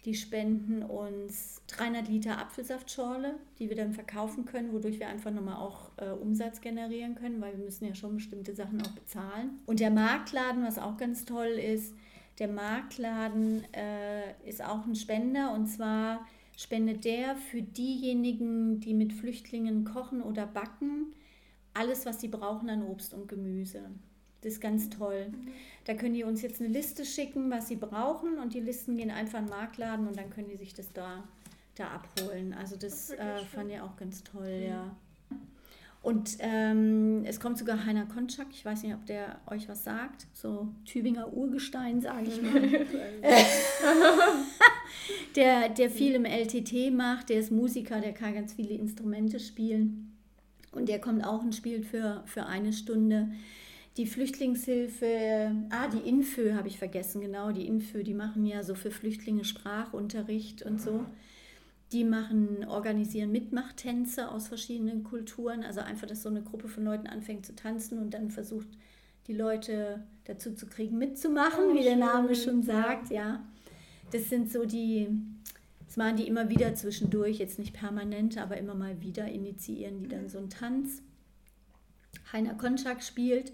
Die 0.08 0.14
spenden 0.14 0.82
uns 0.84 1.60
300 1.66 2.08
Liter 2.08 2.38
Apfelsaftschorle, 2.38 3.34
die 3.58 3.68
wir 3.68 3.76
dann 3.76 3.92
verkaufen 3.92 4.46
können, 4.46 4.72
wodurch 4.72 4.98
wir 4.98 5.06
einfach 5.06 5.30
nochmal 5.30 5.56
auch 5.56 5.90
äh, 5.98 6.08
Umsatz 6.08 6.62
generieren 6.62 7.14
können, 7.14 7.42
weil 7.42 7.58
wir 7.58 7.66
müssen 7.66 7.84
ja 7.84 7.94
schon 7.94 8.14
bestimmte 8.14 8.54
Sachen 8.54 8.80
auch 8.80 8.92
bezahlen. 8.92 9.58
Und 9.66 9.80
der 9.80 9.90
Marktladen, 9.90 10.64
was 10.64 10.78
auch 10.78 10.96
ganz 10.96 11.26
toll 11.26 11.48
ist, 11.48 11.94
der 12.38 12.48
Marktladen 12.48 13.64
äh, 13.74 14.48
ist 14.48 14.64
auch 14.64 14.86
ein 14.86 14.94
Spender 14.94 15.52
und 15.52 15.66
zwar 15.66 16.26
spendet 16.56 17.04
der 17.04 17.36
für 17.36 17.60
diejenigen, 17.60 18.80
die 18.80 18.94
mit 18.94 19.12
Flüchtlingen 19.12 19.84
kochen 19.84 20.22
oder 20.22 20.46
backen, 20.46 21.12
alles, 21.74 22.06
was 22.06 22.22
sie 22.22 22.28
brauchen 22.28 22.70
an 22.70 22.82
Obst 22.82 23.12
und 23.12 23.28
Gemüse. 23.28 23.90
Das 24.42 24.52
ist 24.52 24.60
ganz 24.60 24.88
toll. 24.88 25.26
Da 25.84 25.94
können 25.94 26.14
die 26.14 26.24
uns 26.24 26.42
jetzt 26.42 26.60
eine 26.60 26.70
Liste 26.70 27.04
schicken, 27.04 27.50
was 27.50 27.68
sie 27.68 27.76
brauchen 27.76 28.38
und 28.38 28.54
die 28.54 28.60
Listen 28.60 28.96
gehen 28.96 29.10
einfach 29.10 29.38
in 29.38 29.46
den 29.46 29.50
Marktladen 29.50 30.06
und 30.06 30.16
dann 30.16 30.30
können 30.30 30.48
die 30.48 30.56
sich 30.56 30.74
das 30.74 30.92
da, 30.92 31.24
da 31.74 31.88
abholen. 31.88 32.54
Also 32.54 32.76
das, 32.76 33.08
das 33.08 33.18
äh, 33.18 33.44
fand 33.46 33.70
ich 33.72 33.80
auch 33.80 33.96
ganz 33.96 34.22
toll, 34.22 34.58
mhm. 34.58 34.66
ja. 34.66 34.96
Und 36.00 36.36
ähm, 36.38 37.24
es 37.24 37.40
kommt 37.40 37.58
sogar 37.58 37.84
Heiner 37.84 38.06
Konczak, 38.06 38.46
ich 38.52 38.64
weiß 38.64 38.84
nicht, 38.84 38.94
ob 38.94 39.04
der 39.06 39.40
euch 39.46 39.68
was 39.68 39.82
sagt, 39.82 40.26
so 40.32 40.68
Tübinger 40.84 41.32
Urgestein, 41.32 42.00
sage 42.00 42.28
ich 42.28 42.40
mal. 42.40 42.62
der, 45.36 45.68
der 45.70 45.90
viel 45.90 46.14
im 46.14 46.24
LTT 46.24 46.92
macht, 46.92 47.30
der 47.30 47.40
ist 47.40 47.50
Musiker, 47.50 48.00
der 48.00 48.12
kann 48.12 48.34
ganz 48.34 48.54
viele 48.54 48.74
Instrumente 48.74 49.40
spielen. 49.40 50.16
Und 50.70 50.88
der 50.88 51.00
kommt 51.00 51.24
auch 51.24 51.42
und 51.42 51.54
spielt 51.54 51.84
für, 51.84 52.22
für 52.26 52.46
eine 52.46 52.72
Stunde. 52.72 53.30
Die 53.98 54.06
Flüchtlingshilfe, 54.06 55.50
ah, 55.70 55.88
die 55.88 56.08
Infö 56.08 56.54
habe 56.54 56.68
ich 56.68 56.78
vergessen, 56.78 57.20
genau, 57.20 57.50
die 57.50 57.66
Infö, 57.66 58.04
die 58.04 58.14
machen 58.14 58.46
ja 58.46 58.62
so 58.62 58.76
für 58.76 58.92
Flüchtlinge 58.92 59.44
Sprachunterricht 59.44 60.62
und 60.62 60.80
so. 60.80 61.04
Die 61.90 62.04
machen, 62.04 62.64
organisieren 62.68 63.32
Mitmachtänze 63.32 64.30
aus 64.30 64.46
verschiedenen 64.46 65.02
Kulturen. 65.02 65.64
Also 65.64 65.80
einfach, 65.80 66.06
dass 66.06 66.22
so 66.22 66.28
eine 66.28 66.42
Gruppe 66.42 66.68
von 66.68 66.84
Leuten 66.84 67.08
anfängt 67.08 67.44
zu 67.44 67.56
tanzen 67.56 67.98
und 67.98 68.14
dann 68.14 68.30
versucht, 68.30 68.68
die 69.26 69.32
Leute 69.32 70.04
dazu 70.26 70.54
zu 70.54 70.66
kriegen, 70.66 70.96
mitzumachen, 70.96 71.70
oh, 71.72 71.74
wie 71.74 71.82
der 71.82 71.96
Name 71.96 72.36
schon 72.36 72.62
sagt, 72.62 73.10
ja. 73.10 73.44
Das 74.12 74.28
sind 74.28 74.52
so 74.52 74.64
die, 74.64 75.08
das 75.86 75.96
machen 75.96 76.16
die 76.16 76.28
immer 76.28 76.48
wieder 76.50 76.72
zwischendurch, 76.76 77.38
jetzt 77.38 77.58
nicht 77.58 77.74
permanent, 77.74 78.38
aber 78.38 78.58
immer 78.58 78.74
mal 78.74 79.00
wieder 79.00 79.26
initiieren 79.26 79.98
die 79.98 80.08
dann 80.08 80.28
so 80.28 80.38
einen 80.38 80.50
Tanz. 80.50 81.02
Heiner 82.32 82.54
Konczak 82.54 83.02
spielt, 83.02 83.52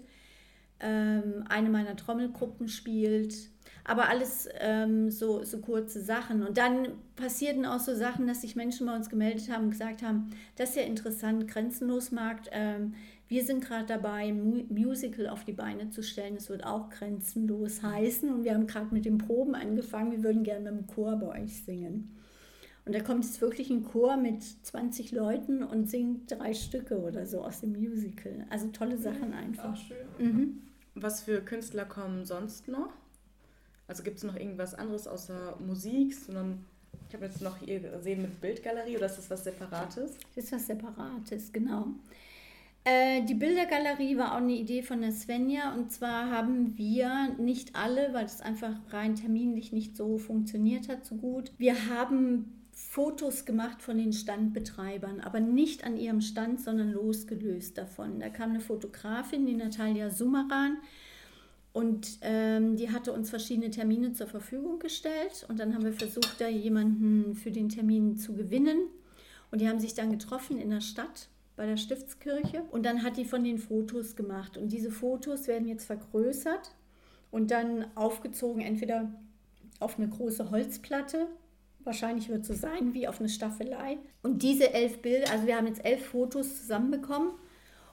ähm, 0.79 1.43
eine 1.49 1.69
meiner 1.69 1.95
Trommelgruppen 1.95 2.67
spielt, 2.67 3.35
aber 3.83 4.09
alles 4.09 4.49
ähm, 4.59 5.11
so, 5.11 5.43
so 5.43 5.59
kurze 5.59 6.01
Sachen. 6.01 6.43
Und 6.43 6.57
dann 6.57 6.89
passierten 7.15 7.65
auch 7.65 7.79
so 7.79 7.95
Sachen, 7.95 8.27
dass 8.27 8.41
sich 8.41 8.55
Menschen 8.55 8.87
bei 8.87 8.95
uns 8.95 9.09
gemeldet 9.09 9.49
haben 9.49 9.65
und 9.65 9.71
gesagt 9.71 10.01
haben, 10.01 10.31
das 10.55 10.71
ist 10.71 10.75
ja 10.77 10.83
interessant, 10.83 11.47
Grenzenlos 11.47 12.11
Markt. 12.11 12.49
Ähm, 12.51 12.93
wir 13.27 13.43
sind 13.43 13.63
gerade 13.63 13.87
dabei, 13.87 14.27
ein 14.27 14.67
Musical 14.69 15.27
auf 15.27 15.45
die 15.45 15.53
Beine 15.53 15.89
zu 15.89 16.03
stellen. 16.03 16.35
Es 16.35 16.49
wird 16.49 16.63
auch 16.63 16.89
grenzenlos 16.89 17.81
heißen. 17.81 18.31
Und 18.31 18.43
wir 18.43 18.53
haben 18.53 18.67
gerade 18.67 18.93
mit 18.93 19.05
den 19.05 19.17
Proben 19.17 19.55
angefangen. 19.55 20.11
Wir 20.11 20.23
würden 20.23 20.43
gerne 20.43 20.71
mit 20.71 20.81
dem 20.81 20.87
Chor 20.87 21.15
bei 21.15 21.41
euch 21.41 21.63
singen. 21.63 22.14
Und 22.85 22.93
da 22.93 23.01
kommt 23.01 23.25
jetzt 23.25 23.41
wirklich 23.41 23.71
ein 23.71 23.83
Chor 23.83 24.15
mit 24.15 24.43
20 24.43 25.11
Leuten 25.11 25.63
und 25.63 25.89
singt 25.89 26.31
drei 26.31 26.53
Stücke 26.53 26.99
oder 26.99 27.25
so 27.25 27.41
aus 27.41 27.61
dem 27.61 27.71
Musical. 27.71 28.45
Also 28.49 28.67
tolle 28.67 28.97
Sachen 28.97 29.33
einfach. 29.33 29.73
Ach, 29.73 29.77
schön. 29.77 30.07
Mhm. 30.19 30.61
Was 30.93 31.21
für 31.21 31.41
Künstler 31.41 31.85
kommen 31.85 32.25
sonst 32.25 32.67
noch? 32.67 32.93
Also 33.87 34.03
gibt 34.03 34.17
es 34.17 34.23
noch 34.23 34.35
irgendwas 34.35 34.75
anderes 34.75 35.07
außer 35.07 35.57
Musik, 35.65 36.13
sondern 36.13 36.63
ich 37.09 37.13
habe 37.13 37.25
jetzt 37.25 37.41
noch 37.41 37.57
hier 37.57 37.79
gesehen 37.79 38.21
mit 38.21 38.39
Bildgalerie 38.39 38.97
oder 38.97 39.07
ist 39.07 39.17
das 39.17 39.29
was 39.29 39.43
Separates? 39.43 40.17
Das 40.35 40.45
ist 40.45 40.51
was 40.51 40.67
Separates, 40.67 41.51
genau. 41.51 41.87
Äh, 42.83 43.23
die 43.23 43.33
Bildergalerie 43.33 44.15
war 44.17 44.33
auch 44.33 44.37
eine 44.37 44.53
Idee 44.53 44.83
von 44.83 45.01
der 45.01 45.11
Svenja 45.11 45.73
und 45.73 45.91
zwar 45.91 46.29
haben 46.29 46.77
wir 46.77 47.35
nicht 47.39 47.75
alle, 47.75 48.13
weil 48.13 48.25
es 48.25 48.41
einfach 48.41 48.73
rein 48.89 49.15
terminlich 49.15 49.71
nicht 49.71 49.97
so 49.97 50.19
funktioniert 50.19 50.87
hat, 50.87 51.03
so 51.03 51.15
gut. 51.15 51.51
Wir 51.57 51.89
haben 51.89 52.64
Fotos 52.75 53.45
gemacht 53.45 53.81
von 53.81 53.97
den 53.97 54.13
Standbetreibern, 54.13 55.21
aber 55.21 55.39
nicht 55.39 55.83
an 55.85 55.97
ihrem 55.97 56.21
Stand, 56.21 56.61
sondern 56.61 56.91
losgelöst 56.91 57.77
davon. 57.77 58.19
Da 58.19 58.29
kam 58.29 58.51
eine 58.51 58.59
Fotografin, 58.59 59.45
die 59.45 59.55
Natalia 59.55 60.11
Sumaran, 60.11 60.77
und 61.75 62.19
ähm, 62.21 62.77
die 62.77 62.89
hatte 62.89 63.11
uns 63.11 63.29
verschiedene 63.29 63.69
Termine 63.69 64.13
zur 64.13 64.27
Verfügung 64.27 64.79
gestellt. 64.79 65.45
Und 65.49 65.59
dann 65.59 65.75
haben 65.75 65.83
wir 65.83 65.91
versucht, 65.91 66.39
da 66.39 66.47
jemanden 66.47 67.35
für 67.35 67.51
den 67.51 67.67
Termin 67.67 68.15
zu 68.15 68.33
gewinnen. 68.33 68.87
Und 69.51 69.59
die 69.59 69.67
haben 69.67 69.81
sich 69.81 69.93
dann 69.93 70.09
getroffen 70.09 70.57
in 70.57 70.69
der 70.69 70.79
Stadt 70.79 71.27
bei 71.57 71.65
der 71.65 71.75
Stiftskirche. 71.75 72.63
Und 72.71 72.85
dann 72.85 73.03
hat 73.03 73.17
die 73.17 73.25
von 73.25 73.43
den 73.43 73.57
Fotos 73.57 74.15
gemacht. 74.15 74.55
Und 74.55 74.69
diese 74.69 74.89
Fotos 74.89 75.49
werden 75.49 75.67
jetzt 75.67 75.83
vergrößert 75.83 76.73
und 77.29 77.51
dann 77.51 77.87
aufgezogen, 77.95 78.61
entweder 78.61 79.11
auf 79.81 79.99
eine 79.99 80.07
große 80.07 80.51
Holzplatte. 80.51 81.27
Wahrscheinlich 81.85 82.27
wird 82.29 82.41
es 82.41 82.47
so 82.47 82.53
sein 82.53 82.93
wie 82.93 83.07
auf 83.07 83.19
eine 83.19 83.29
Staffelei. 83.29 83.97
Und 84.23 84.43
diese 84.43 84.73
elf 84.73 85.01
Bilder, 85.01 85.31
also 85.31 85.47
wir 85.47 85.55
haben 85.55 85.67
jetzt 85.67 85.85
elf 85.85 86.05
Fotos 86.05 86.57
zusammenbekommen 86.59 87.31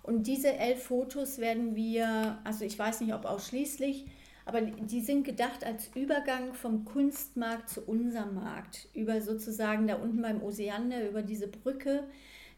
und 0.03 0.27
diese 0.27 0.53
elf 0.53 0.83
Fotos 0.83 1.39
werden 1.39 1.77
wir, 1.77 2.39
also 2.43 2.65
ich 2.65 2.79
weiß 2.79 3.03
nicht, 3.03 3.15
ob 3.15 3.25
ausschließlich, 3.25 4.07
aber 4.45 4.63
die 4.63 5.01
sind 5.01 5.25
gedacht 5.25 5.65
als 5.65 5.91
Übergang 5.95 6.55
vom 6.55 6.85
Kunstmarkt 6.85 7.69
zu 7.69 7.83
unserem 7.83 8.35
Markt. 8.35 8.89
Über 8.93 9.21
sozusagen 9.21 9.87
da 9.87 9.95
unten 9.95 10.21
beim 10.21 10.43
Oseander, 10.43 11.09
über 11.09 11.23
diese 11.23 11.47
Brücke, 11.47 12.05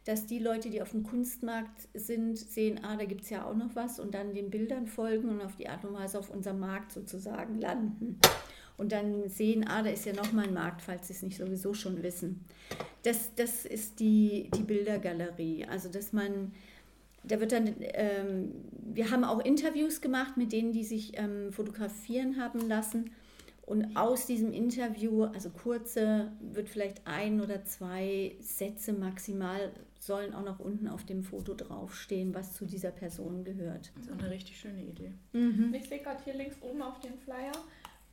dass 0.05 0.25
die 0.27 0.39
Leute, 0.39 0.69
die 0.69 0.81
auf 0.81 0.91
dem 0.91 1.03
Kunstmarkt 1.03 1.87
sind, 1.93 2.37
sehen, 2.37 2.79
ah, 2.83 2.95
da 2.95 3.05
gibt 3.05 3.23
es 3.23 3.29
ja 3.29 3.45
auch 3.45 3.55
noch 3.55 3.75
was 3.75 3.99
und 3.99 4.13
dann 4.13 4.33
den 4.33 4.51
Bildern 4.51 4.87
folgen 4.87 5.29
und 5.29 5.41
auf 5.41 5.55
die 5.55 5.67
Art 5.67 5.83
und 5.83 5.93
Weise 5.93 6.19
auf 6.19 6.29
unserem 6.29 6.59
Markt 6.59 6.91
sozusagen 6.91 7.59
landen. 7.59 8.19
Und 8.77 8.91
dann 8.91 9.29
sehen, 9.29 9.65
ah, 9.67 9.81
da 9.81 9.89
ist 9.89 10.05
ja 10.05 10.13
noch 10.13 10.31
mal 10.31 10.47
ein 10.47 10.53
Markt, 10.53 10.81
falls 10.81 11.07
sie 11.07 11.13
es 11.13 11.21
nicht 11.23 11.37
sowieso 11.37 11.73
schon 11.73 12.03
wissen. 12.03 12.45
Das, 13.03 13.33
das 13.35 13.65
ist 13.65 13.99
die, 13.99 14.49
die 14.55 14.63
Bildergalerie. 14.63 15.65
Also, 15.65 15.89
dass 15.89 16.13
man 16.13 16.51
da 17.27 17.39
wird 17.39 17.51
dann, 17.51 17.75
ähm, 17.79 18.51
wir 18.81 19.11
haben 19.11 19.23
auch 19.23 19.39
Interviews 19.39 20.01
gemacht 20.01 20.37
mit 20.37 20.51
denen, 20.51 20.73
die 20.73 20.83
sich 20.83 21.17
ähm, 21.17 21.51
fotografieren 21.51 22.39
haben 22.39 22.67
lassen. 22.67 23.11
Und 23.65 23.97
aus 23.97 24.27
diesem 24.27 24.53
Interview, 24.53 25.23
also 25.23 25.49
kurze, 25.49 26.31
wird 26.39 26.69
vielleicht 26.69 27.07
ein 27.07 27.41
oder 27.41 27.65
zwei 27.65 28.35
Sätze 28.39 28.93
maximal, 28.93 29.71
sollen 30.05 30.33
auch 30.33 30.43
noch 30.43 30.59
unten 30.59 30.87
auf 30.87 31.05
dem 31.05 31.23
Foto 31.23 31.53
draufstehen, 31.53 32.33
was 32.33 32.53
zu 32.53 32.65
dieser 32.65 32.91
Person 32.91 33.43
gehört. 33.43 33.91
Das 33.95 34.07
ist 34.07 34.11
eine 34.11 34.29
richtig 34.29 34.59
schöne 34.59 34.83
Idee. 34.83 35.13
Mhm. 35.33 35.73
Ich 35.73 35.87
sehe 35.87 35.99
gerade 35.99 36.23
hier 36.23 36.35
links 36.35 36.57
oben 36.61 36.81
auf 36.81 36.99
dem 36.99 37.17
Flyer, 37.19 37.53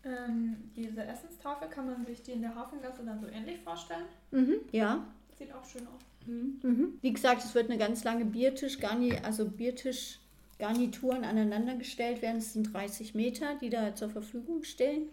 ähm, 0.04 0.56
diese 0.74 1.04
Essenstafel, 1.04 1.68
kann 1.68 1.86
man 1.86 2.04
sich 2.04 2.22
die 2.22 2.32
in 2.32 2.42
der 2.42 2.54
Hafengasse 2.54 3.04
dann 3.04 3.20
so 3.20 3.28
ähnlich 3.28 3.60
vorstellen? 3.60 4.04
Mhm, 4.30 4.56
ja. 4.72 5.06
Sieht 5.38 5.52
auch 5.54 5.64
schön 5.64 5.86
aus. 5.86 6.02
Mhm. 6.26 6.60
mhm. 6.62 6.98
Wie 7.00 7.12
gesagt, 7.12 7.44
es 7.44 7.54
wird 7.54 7.70
eine 7.70 7.78
ganz 7.78 8.04
lange 8.04 8.24
Biertisch, 8.24 8.78
also 9.22 9.48
Biertisch. 9.48 10.18
Garnituren 10.58 11.24
aneinandergestellt 11.24 12.22
werden. 12.22 12.36
Es 12.36 12.52
sind 12.52 12.72
30 12.72 13.16
Meter, 13.16 13.56
die 13.60 13.68
da 13.68 13.96
zur 13.96 14.10
Verfügung 14.10 14.62
stehen. 14.62 15.08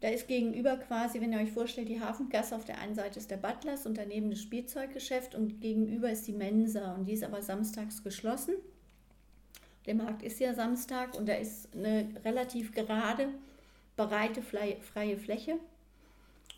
Da 0.00 0.08
ist 0.08 0.28
gegenüber 0.28 0.76
quasi, 0.76 1.20
wenn 1.20 1.32
ihr 1.32 1.40
euch 1.40 1.52
vorstellt, 1.52 1.88
die 1.88 2.00
Hafengasse 2.00 2.56
auf 2.56 2.64
der 2.64 2.78
einen 2.78 2.94
Seite 2.94 3.18
ist 3.18 3.30
der 3.30 3.36
Butlers 3.36 3.84
und 3.84 3.98
daneben 3.98 4.30
das 4.30 4.40
Spielzeuggeschäft 4.40 5.34
und 5.34 5.60
gegenüber 5.60 6.10
ist 6.10 6.26
die 6.26 6.32
Mensa 6.32 6.94
und 6.94 7.04
die 7.04 7.12
ist 7.12 7.24
aber 7.24 7.42
samstags 7.42 8.02
geschlossen. 8.02 8.54
Der 9.86 9.94
Markt 9.94 10.22
ist 10.22 10.40
ja 10.40 10.54
Samstag 10.54 11.14
und 11.18 11.28
da 11.28 11.34
ist 11.34 11.68
eine 11.74 12.08
relativ 12.24 12.72
gerade, 12.72 13.28
breite, 13.96 14.42
freie 14.42 15.16
Fläche. 15.18 15.56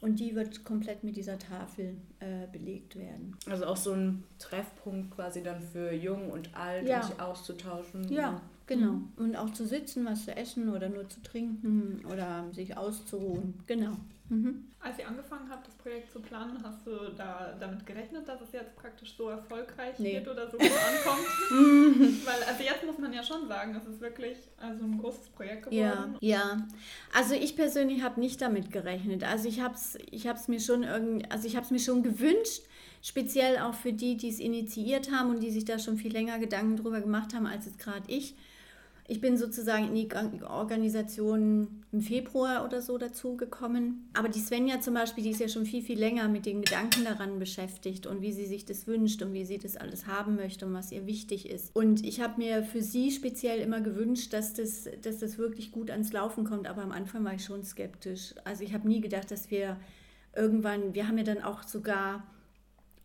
Und 0.00 0.18
die 0.18 0.34
wird 0.34 0.64
komplett 0.64 1.04
mit 1.04 1.16
dieser 1.16 1.38
Tafel 1.38 1.96
äh, 2.18 2.48
belegt 2.50 2.96
werden. 2.96 3.36
Also 3.48 3.66
auch 3.66 3.76
so 3.76 3.92
ein 3.92 4.24
Treffpunkt 4.40 5.14
quasi 5.14 5.44
dann 5.44 5.62
für 5.62 5.92
Jung 5.92 6.30
und 6.30 6.56
Alt, 6.56 6.88
ja. 6.88 7.00
um 7.00 7.06
sich 7.06 7.20
auszutauschen. 7.20 8.12
Ja, 8.12 8.40
genau. 8.66 8.92
Mhm. 8.92 9.12
Und 9.16 9.36
auch 9.36 9.50
zu 9.52 9.66
sitzen, 9.66 10.04
was 10.04 10.24
zu 10.24 10.36
essen 10.36 10.68
oder 10.68 10.88
nur 10.88 11.08
zu 11.08 11.22
trinken 11.22 12.04
oder 12.10 12.46
sich 12.52 12.76
auszuruhen. 12.76 13.54
Genau. 13.66 13.96
Mhm. 14.32 14.64
Als 14.80 14.98
ihr 14.98 15.06
angefangen 15.06 15.48
habt, 15.50 15.66
das 15.66 15.74
Projekt 15.74 16.10
zu 16.10 16.18
planen, 16.20 16.58
hast 16.64 16.86
du 16.86 16.90
da 17.16 17.54
damit 17.60 17.84
gerechnet, 17.84 18.26
dass 18.26 18.40
es 18.40 18.50
jetzt 18.52 18.74
praktisch 18.76 19.14
so 19.16 19.28
erfolgreich 19.28 19.98
nee. 19.98 20.14
wird 20.14 20.26
oder 20.26 20.50
so 20.50 20.56
gut 20.56 20.70
ankommt? 20.70 21.26
Weil 22.26 22.42
also 22.44 22.62
jetzt 22.62 22.84
muss 22.84 22.98
man 22.98 23.12
ja 23.12 23.22
schon 23.22 23.46
sagen, 23.46 23.76
es 23.76 23.86
ist 23.86 24.00
wirklich 24.00 24.38
also 24.56 24.84
ein 24.84 24.98
großes 24.98 25.28
Projekt 25.28 25.64
geworden. 25.64 26.16
Ja, 26.20 26.38
ja. 26.38 26.66
also 27.14 27.34
ich 27.34 27.56
persönlich 27.56 28.02
habe 28.02 28.18
nicht 28.18 28.40
damit 28.40 28.72
gerechnet. 28.72 29.22
Also 29.22 29.48
ich 29.48 29.60
habe 29.60 29.74
es 29.74 29.98
ich 30.10 30.24
mir 30.48 30.60
schon 30.60 30.82
irgendwie, 30.82 31.30
also 31.30 31.46
ich 31.46 31.54
habe 31.54 31.66
es 31.66 31.70
mir 31.70 31.80
schon 31.80 32.02
gewünscht, 32.02 32.62
speziell 33.02 33.58
auch 33.58 33.74
für 33.74 33.92
die, 33.92 34.16
die 34.16 34.30
es 34.30 34.40
initiiert 34.40 35.12
haben 35.12 35.28
und 35.28 35.40
die 35.40 35.50
sich 35.50 35.66
da 35.66 35.78
schon 35.78 35.98
viel 35.98 36.12
länger 36.12 36.38
Gedanken 36.38 36.76
drüber 36.76 37.02
gemacht 37.02 37.34
haben, 37.34 37.46
als 37.46 37.66
jetzt 37.66 37.78
gerade 37.78 38.04
ich 38.06 38.34
ich 39.08 39.20
bin 39.20 39.36
sozusagen 39.36 39.88
in 39.88 39.94
die 39.94 40.08
Organisation 40.44 41.82
im 41.90 42.00
Februar 42.00 42.64
oder 42.64 42.80
so 42.80 42.98
dazugekommen. 42.98 44.08
Aber 44.14 44.28
die 44.28 44.40
Svenja 44.40 44.80
zum 44.80 44.94
Beispiel, 44.94 45.24
die 45.24 45.30
ist 45.30 45.40
ja 45.40 45.48
schon 45.48 45.66
viel, 45.66 45.82
viel 45.82 45.98
länger 45.98 46.28
mit 46.28 46.46
den 46.46 46.62
Gedanken 46.62 47.04
daran 47.04 47.38
beschäftigt 47.38 48.06
und 48.06 48.22
wie 48.22 48.32
sie 48.32 48.46
sich 48.46 48.64
das 48.64 48.86
wünscht 48.86 49.20
und 49.22 49.32
wie 49.32 49.44
sie 49.44 49.58
das 49.58 49.76
alles 49.76 50.06
haben 50.06 50.36
möchte 50.36 50.66
und 50.66 50.74
was 50.74 50.92
ihr 50.92 51.06
wichtig 51.06 51.50
ist. 51.50 51.74
Und 51.74 52.04
ich 52.04 52.20
habe 52.20 52.40
mir 52.40 52.62
für 52.62 52.80
sie 52.80 53.10
speziell 53.10 53.60
immer 53.60 53.80
gewünscht, 53.80 54.32
dass 54.32 54.54
das, 54.54 54.88
dass 55.02 55.18
das 55.18 55.36
wirklich 55.36 55.72
gut 55.72 55.90
ans 55.90 56.12
Laufen 56.12 56.44
kommt. 56.44 56.68
Aber 56.68 56.82
am 56.82 56.92
Anfang 56.92 57.24
war 57.24 57.34
ich 57.34 57.44
schon 57.44 57.64
skeptisch. 57.64 58.34
Also 58.44 58.62
ich 58.62 58.72
habe 58.72 58.86
nie 58.86 59.00
gedacht, 59.00 59.30
dass 59.30 59.50
wir 59.50 59.78
irgendwann, 60.34 60.94
wir 60.94 61.08
haben 61.08 61.18
ja 61.18 61.24
dann 61.24 61.42
auch 61.42 61.64
sogar 61.64 62.26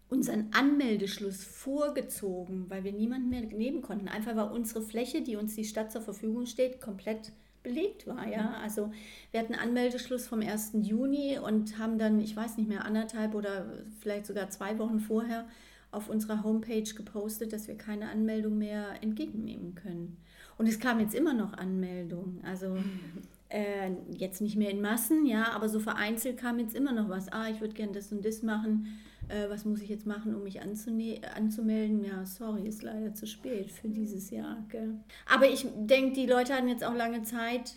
unseren 0.09 0.47
Anmeldeschluss 0.51 1.43
vorgezogen, 1.43 2.65
weil 2.69 2.83
wir 2.83 2.93
niemanden 2.93 3.29
mehr 3.29 3.41
nehmen 3.41 3.81
konnten. 3.81 4.07
Einfach 4.07 4.35
weil 4.35 4.51
unsere 4.51 4.81
Fläche, 4.81 5.21
die 5.21 5.35
uns 5.35 5.55
die 5.55 5.65
Stadt 5.65 5.91
zur 5.91 6.01
Verfügung 6.01 6.45
steht, 6.45 6.79
komplett 6.79 7.33
belegt 7.63 8.07
war. 8.07 8.27
Ja? 8.27 8.55
Also 8.63 8.91
wir 9.31 9.39
hatten 9.41 9.55
Anmeldeschluss 9.55 10.27
vom 10.27 10.41
1. 10.41 10.71
Juni 10.81 11.37
und 11.39 11.77
haben 11.77 11.97
dann, 11.97 12.19
ich 12.21 12.35
weiß 12.35 12.57
nicht 12.57 12.69
mehr, 12.69 12.85
anderthalb 12.85 13.35
oder 13.35 13.65
vielleicht 13.99 14.25
sogar 14.25 14.49
zwei 14.49 14.79
Wochen 14.79 14.99
vorher 14.99 15.47
auf 15.91 16.09
unserer 16.09 16.43
Homepage 16.43 16.93
gepostet, 16.95 17.53
dass 17.53 17.67
wir 17.67 17.77
keine 17.77 18.09
Anmeldung 18.09 18.57
mehr 18.57 19.01
entgegennehmen 19.01 19.75
können. 19.75 20.17
Und 20.57 20.67
es 20.67 20.79
kamen 20.79 21.01
jetzt 21.01 21.15
immer 21.15 21.33
noch 21.33 21.53
Anmeldungen. 21.53 22.41
Also 22.43 22.77
äh, 23.49 23.91
jetzt 24.11 24.41
nicht 24.41 24.55
mehr 24.55 24.71
in 24.71 24.81
Massen, 24.81 25.25
ja, 25.25 25.51
aber 25.51 25.69
so 25.69 25.79
vereinzelt 25.79 26.37
kam 26.37 26.59
jetzt 26.59 26.75
immer 26.75 26.93
noch 26.93 27.09
was. 27.09 27.31
Ah, 27.31 27.49
ich 27.49 27.61
würde 27.61 27.73
gerne 27.73 27.93
das 27.93 28.11
und 28.11 28.25
das 28.25 28.41
machen. 28.41 28.87
Äh, 29.29 29.49
was 29.49 29.65
muss 29.65 29.81
ich 29.81 29.89
jetzt 29.89 30.05
machen, 30.05 30.35
um 30.35 30.43
mich 30.43 30.61
anzumelden? 30.61 32.03
Ja, 32.03 32.25
sorry, 32.25 32.67
ist 32.67 32.83
leider 32.83 33.13
zu 33.13 33.27
spät 33.27 33.71
für 33.71 33.89
dieses 33.89 34.29
Jahr. 34.29 34.65
Gell? 34.69 34.95
Aber 35.29 35.47
ich 35.47 35.67
denke, 35.75 36.13
die 36.13 36.25
Leute 36.25 36.53
hatten 36.53 36.69
jetzt 36.69 36.83
auch 36.83 36.95
lange 36.95 37.23
Zeit 37.23 37.75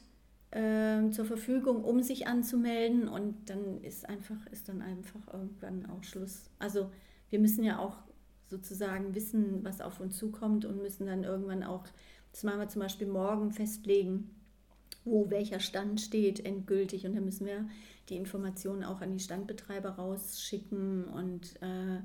äh, 0.52 1.10
zur 1.10 1.24
Verfügung, 1.24 1.84
um 1.84 2.02
sich 2.02 2.26
anzumelden 2.26 3.08
und 3.08 3.50
dann 3.50 3.82
ist 3.82 4.08
einfach, 4.08 4.46
ist 4.50 4.68
dann 4.68 4.82
einfach 4.82 5.20
irgendwann 5.32 5.86
auch 5.86 6.02
Schluss. 6.04 6.50
Also 6.58 6.90
wir 7.30 7.38
müssen 7.38 7.64
ja 7.64 7.78
auch 7.78 7.98
sozusagen 8.46 9.14
wissen, 9.14 9.64
was 9.64 9.80
auf 9.80 10.00
uns 10.00 10.16
zukommt 10.16 10.64
und 10.64 10.82
müssen 10.82 11.06
dann 11.06 11.24
irgendwann 11.24 11.62
auch, 11.62 11.84
das 12.32 12.42
machen 12.42 12.58
wir 12.58 12.68
zum 12.68 12.82
Beispiel 12.82 13.06
morgen 13.06 13.52
festlegen, 13.52 14.30
wo 15.04 15.30
welcher 15.30 15.60
Stand 15.60 16.00
steht, 16.00 16.44
endgültig. 16.44 17.06
Und 17.06 17.14
dann 17.14 17.24
müssen 17.24 17.46
wir 17.46 17.68
die 18.08 18.16
Informationen 18.16 18.84
auch 18.84 19.00
an 19.00 19.12
die 19.12 19.22
Standbetreiber 19.22 19.90
rausschicken. 19.90 21.04
Und 21.04 21.60
äh, 21.62 22.00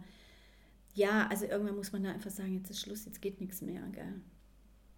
ja, 0.93 1.27
also 1.27 1.45
irgendwann 1.45 1.75
muss 1.75 1.91
man 1.91 2.03
da 2.03 2.11
einfach 2.11 2.31
sagen, 2.31 2.53
jetzt 2.53 2.69
ist 2.69 2.81
Schluss, 2.81 3.05
jetzt 3.05 3.21
geht 3.21 3.41
nichts 3.41 3.61
mehr. 3.61 3.81
Gell? 3.91 4.21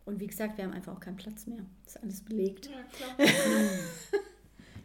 Und 0.05 0.19
wie 0.19 0.27
gesagt, 0.27 0.57
wir 0.57 0.65
haben 0.65 0.73
einfach 0.73 0.95
auch 0.95 0.99
keinen 0.99 1.17
Platz 1.17 1.47
mehr. 1.47 1.65
Ist 1.85 2.01
alles 2.01 2.21
belegt. 2.21 2.69
Ja, 2.69 2.83
klar. 2.83 3.29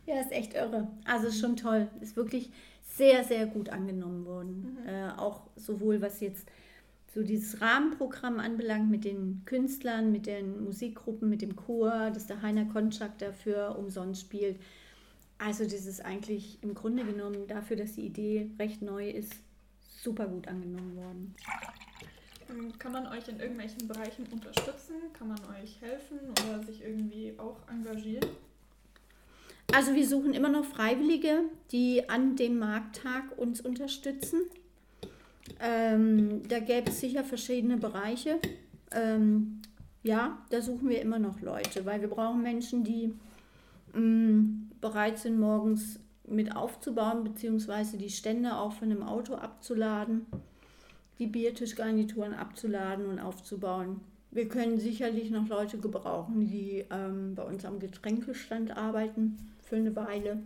ja, 0.07 0.20
ist 0.20 0.33
echt 0.33 0.55
irre. 0.55 0.88
Also 1.05 1.29
ist 1.29 1.40
schon 1.40 1.57
toll. 1.57 1.88
Ist 2.01 2.16
wirklich 2.16 2.51
sehr, 2.83 3.25
sehr 3.25 3.46
gut 3.46 3.68
angenommen 3.68 4.25
worden. 4.25 4.79
Mhm. 4.81 4.88
Äh, 4.88 5.11
auch 5.11 5.48
sowohl 5.57 6.01
was 6.01 6.20
jetzt 6.20 6.48
so 7.14 7.22
dieses 7.22 7.61
Rahmenprogramm 7.61 8.40
anbelangt 8.40 8.90
mit 8.90 9.05
den 9.05 9.42
Künstlern, 9.44 10.12
mit 10.12 10.27
den 10.27 10.64
Musikgruppen, 10.64 11.29
mit 11.29 11.42
dem 11.42 11.57
Chor, 11.57 12.11
dass 12.11 12.27
der 12.27 12.40
Heiner 12.40 12.64
Konczak 12.64 13.18
dafür 13.18 13.79
umsonst 13.79 14.22
spielt. 14.22 14.59
Also 15.38 15.64
das 15.64 15.87
ist 15.87 16.03
eigentlich 16.05 16.59
im 16.62 16.75
Grunde 16.75 17.05
genommen 17.05 17.46
dafür, 17.48 17.77
dass 17.77 17.94
die 17.94 18.07
Idee 18.07 18.51
recht 18.59 18.81
neu 18.81 19.11
ist, 19.11 19.35
super 19.88 20.27
gut 20.27 20.48
angenommen 20.48 20.96
worden. 20.96 21.35
Ähm, 22.48 22.79
kann 22.79 22.92
man 22.92 23.07
euch 23.09 23.29
in 23.29 23.40
irgendwelchen 23.40 23.88
Bereichen 23.88 24.27
unterstützen? 24.33 24.94
Kann 25.12 25.29
man 25.29 25.40
euch 25.61 25.81
helfen 25.81 26.18
oder 26.31 26.62
sich 26.64 26.83
irgendwie 26.83 27.35
auch 27.38 27.57
engagieren? 27.68 28.27
Also 29.75 29.94
wir 29.94 30.07
suchen 30.07 30.33
immer 30.33 30.51
noch 30.51 30.64
Freiwillige, 30.64 31.40
die 31.72 32.09
an 32.09 32.37
dem 32.37 32.59
Markttag 32.59 33.37
uns 33.37 33.61
unterstützen. 33.61 34.42
Ähm, 35.61 36.43
da 36.49 36.59
gäbe 36.59 36.91
es 36.91 37.01
sicher 37.01 37.25
verschiedene 37.25 37.77
Bereiche. 37.77 38.38
Ähm, 38.91 39.61
ja, 40.03 40.38
da 40.51 40.61
suchen 40.61 40.88
wir 40.88 41.01
immer 41.01 41.19
noch 41.19 41.41
Leute, 41.41 41.87
weil 41.87 42.01
wir 42.01 42.09
brauchen 42.09 42.43
Menschen, 42.43 42.85
die 42.85 43.12
mh, 43.95 44.01
mm, 44.01 44.71
bereit 44.81 45.19
sind, 45.19 45.38
morgens 45.38 46.01
mit 46.27 46.55
aufzubauen, 46.57 47.25
beziehungsweise 47.25 47.97
die 47.99 48.11
Stände 48.11 48.57
auch 48.57 48.73
von 48.73 48.88
dem 48.88 49.03
Auto 49.03 49.35
abzuladen, 49.35 50.27
die 51.19 51.27
Biertischgarnituren 51.27 52.35
abzuladen 52.35 53.07
und 53.07 53.21
aufzubauen. 53.21 54.01
Wir 54.31 54.49
können 54.49 54.79
sicherlich 54.79 55.31
noch 55.31 55.47
Leute 55.49 55.79
gebrauchen, 55.79 56.47
die 56.47 56.85
ähm, 56.91 57.35
bei 57.35 57.43
uns 57.43 57.65
am 57.65 57.79
Getränkestand 57.79 58.77
arbeiten 58.77 59.37
für 59.62 59.77
eine 59.77 59.95
Weile. 59.95 60.43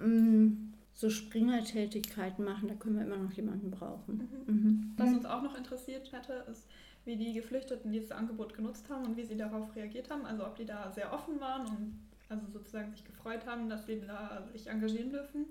Mm 0.00 0.67
so 0.98 1.10
Springertätigkeiten 1.10 2.44
machen, 2.44 2.66
da 2.66 2.74
können 2.74 2.96
wir 2.96 3.04
immer 3.04 3.18
noch 3.18 3.30
jemanden 3.30 3.70
brauchen. 3.70 4.28
Mhm. 4.46 4.54
Mhm. 4.54 4.94
Was 4.96 5.10
uns 5.10 5.26
auch 5.26 5.42
noch 5.42 5.56
interessiert 5.56 6.10
hätte, 6.10 6.44
ist, 6.50 6.66
wie 7.04 7.14
die 7.14 7.34
Geflüchteten 7.34 7.92
dieses 7.92 8.10
Angebot 8.10 8.52
genutzt 8.52 8.90
haben 8.90 9.06
und 9.06 9.16
wie 9.16 9.24
sie 9.24 9.36
darauf 9.36 9.76
reagiert 9.76 10.10
haben. 10.10 10.26
Also 10.26 10.44
ob 10.44 10.56
die 10.56 10.64
da 10.64 10.90
sehr 10.90 11.12
offen 11.12 11.40
waren 11.40 11.66
und 11.68 12.00
also 12.28 12.44
sozusagen 12.52 12.90
sich 12.90 13.04
gefreut 13.04 13.46
haben, 13.46 13.68
dass 13.68 13.86
sie 13.86 14.00
da 14.00 14.44
sich 14.52 14.66
engagieren 14.66 15.10
dürfen 15.10 15.46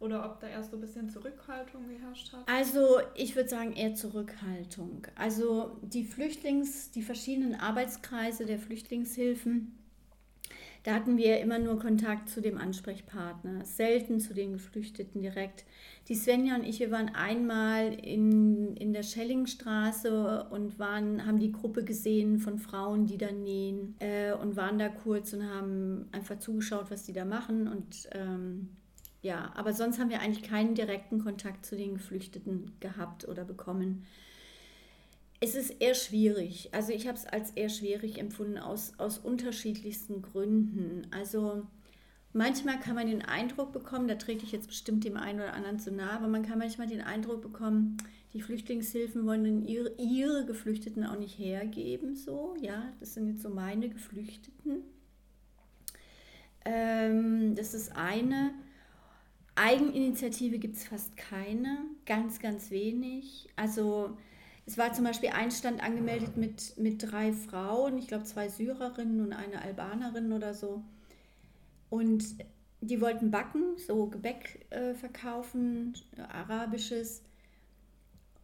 oder 0.00 0.22
ob 0.26 0.38
da 0.38 0.48
erst 0.48 0.70
so 0.70 0.76
ein 0.76 0.82
bisschen 0.82 1.08
Zurückhaltung 1.08 1.88
geherrscht 1.88 2.34
hat? 2.34 2.46
Also 2.46 3.00
ich 3.14 3.34
würde 3.34 3.48
sagen 3.48 3.72
eher 3.72 3.94
Zurückhaltung. 3.94 5.06
Also 5.14 5.78
die 5.80 6.04
Flüchtlings, 6.04 6.90
die 6.90 7.02
verschiedenen 7.02 7.54
Arbeitskreise 7.54 8.44
der 8.44 8.58
Flüchtlingshilfen, 8.58 9.79
da 10.82 10.94
hatten 10.94 11.18
wir 11.18 11.40
immer 11.40 11.58
nur 11.58 11.78
Kontakt 11.78 12.30
zu 12.30 12.40
dem 12.40 12.56
Ansprechpartner, 12.56 13.64
selten 13.64 14.18
zu 14.18 14.32
den 14.32 14.52
Geflüchteten 14.52 15.20
direkt. 15.20 15.64
Die 16.08 16.14
Svenja 16.14 16.54
und 16.54 16.64
ich, 16.64 16.80
wir 16.80 16.90
waren 16.90 17.14
einmal 17.14 17.92
in, 17.92 18.76
in 18.76 18.92
der 18.92 19.02
Schellingstraße 19.02 20.48
und 20.50 20.78
waren, 20.78 21.26
haben 21.26 21.38
die 21.38 21.52
Gruppe 21.52 21.84
gesehen 21.84 22.38
von 22.38 22.58
Frauen, 22.58 23.06
die 23.06 23.18
da 23.18 23.30
nähen 23.30 23.94
äh, 23.98 24.32
und 24.32 24.56
waren 24.56 24.78
da 24.78 24.88
kurz 24.88 25.34
und 25.34 25.44
haben 25.44 26.08
einfach 26.12 26.38
zugeschaut, 26.38 26.90
was 26.90 27.04
die 27.04 27.12
da 27.12 27.26
machen. 27.26 27.68
Und 27.68 28.08
ähm, 28.12 28.70
ja, 29.20 29.52
aber 29.54 29.74
sonst 29.74 29.98
haben 29.98 30.08
wir 30.08 30.20
eigentlich 30.20 30.48
keinen 30.48 30.74
direkten 30.74 31.22
Kontakt 31.22 31.66
zu 31.66 31.76
den 31.76 31.94
Geflüchteten 31.94 32.72
gehabt 32.80 33.28
oder 33.28 33.44
bekommen. 33.44 34.06
Es 35.42 35.54
ist 35.54 35.80
eher 35.80 35.94
schwierig. 35.94 36.68
Also 36.72 36.92
ich 36.92 37.08
habe 37.08 37.16
es 37.16 37.24
als 37.24 37.52
eher 37.52 37.70
schwierig 37.70 38.18
empfunden 38.18 38.58
aus, 38.58 38.92
aus 38.98 39.18
unterschiedlichsten 39.18 40.20
Gründen. 40.20 41.06
Also 41.10 41.66
manchmal 42.34 42.78
kann 42.78 42.94
man 42.94 43.06
den 43.06 43.22
Eindruck 43.22 43.72
bekommen, 43.72 44.06
da 44.06 44.16
trete 44.16 44.44
ich 44.44 44.52
jetzt 44.52 44.68
bestimmt 44.68 45.04
dem 45.04 45.16
einen 45.16 45.40
oder 45.40 45.54
anderen 45.54 45.78
zu 45.78 45.90
nahe, 45.92 46.12
aber 46.12 46.28
man 46.28 46.42
kann 46.42 46.58
manchmal 46.58 46.88
den 46.88 47.00
Eindruck 47.00 47.40
bekommen, 47.40 47.96
die 48.34 48.42
Flüchtlingshilfen 48.42 49.26
wollen 49.26 49.64
ihre, 49.64 49.92
ihre 49.96 50.44
Geflüchteten 50.44 51.04
auch 51.04 51.18
nicht 51.18 51.38
hergeben. 51.38 52.16
So, 52.16 52.54
ja, 52.60 52.92
das 53.00 53.14
sind 53.14 53.28
jetzt 53.28 53.42
so 53.42 53.48
meine 53.48 53.88
Geflüchteten. 53.88 54.82
Ähm, 56.64 57.54
das 57.54 57.72
ist 57.74 57.96
eine. 57.96 58.52
Eigeninitiative 59.56 60.58
gibt 60.58 60.76
es 60.76 60.84
fast 60.84 61.16
keine, 61.16 61.78
ganz, 62.06 62.38
ganz 62.38 62.70
wenig. 62.70 63.48
Also 63.56 64.16
es 64.70 64.78
war 64.78 64.92
zum 64.92 65.04
Beispiel 65.04 65.30
ein 65.30 65.50
Stand 65.50 65.82
angemeldet 65.82 66.36
mit, 66.36 66.78
mit 66.78 67.10
drei 67.10 67.32
Frauen, 67.32 67.98
ich 67.98 68.06
glaube 68.06 68.22
zwei 68.22 68.48
Syrerinnen 68.48 69.20
und 69.20 69.32
eine 69.32 69.62
Albanerin 69.62 70.32
oder 70.32 70.54
so. 70.54 70.84
Und 71.88 72.24
die 72.80 73.00
wollten 73.00 73.32
backen, 73.32 73.76
so 73.84 74.06
Gebäck 74.06 74.64
äh, 74.70 74.94
verkaufen, 74.94 75.94
arabisches. 76.28 77.24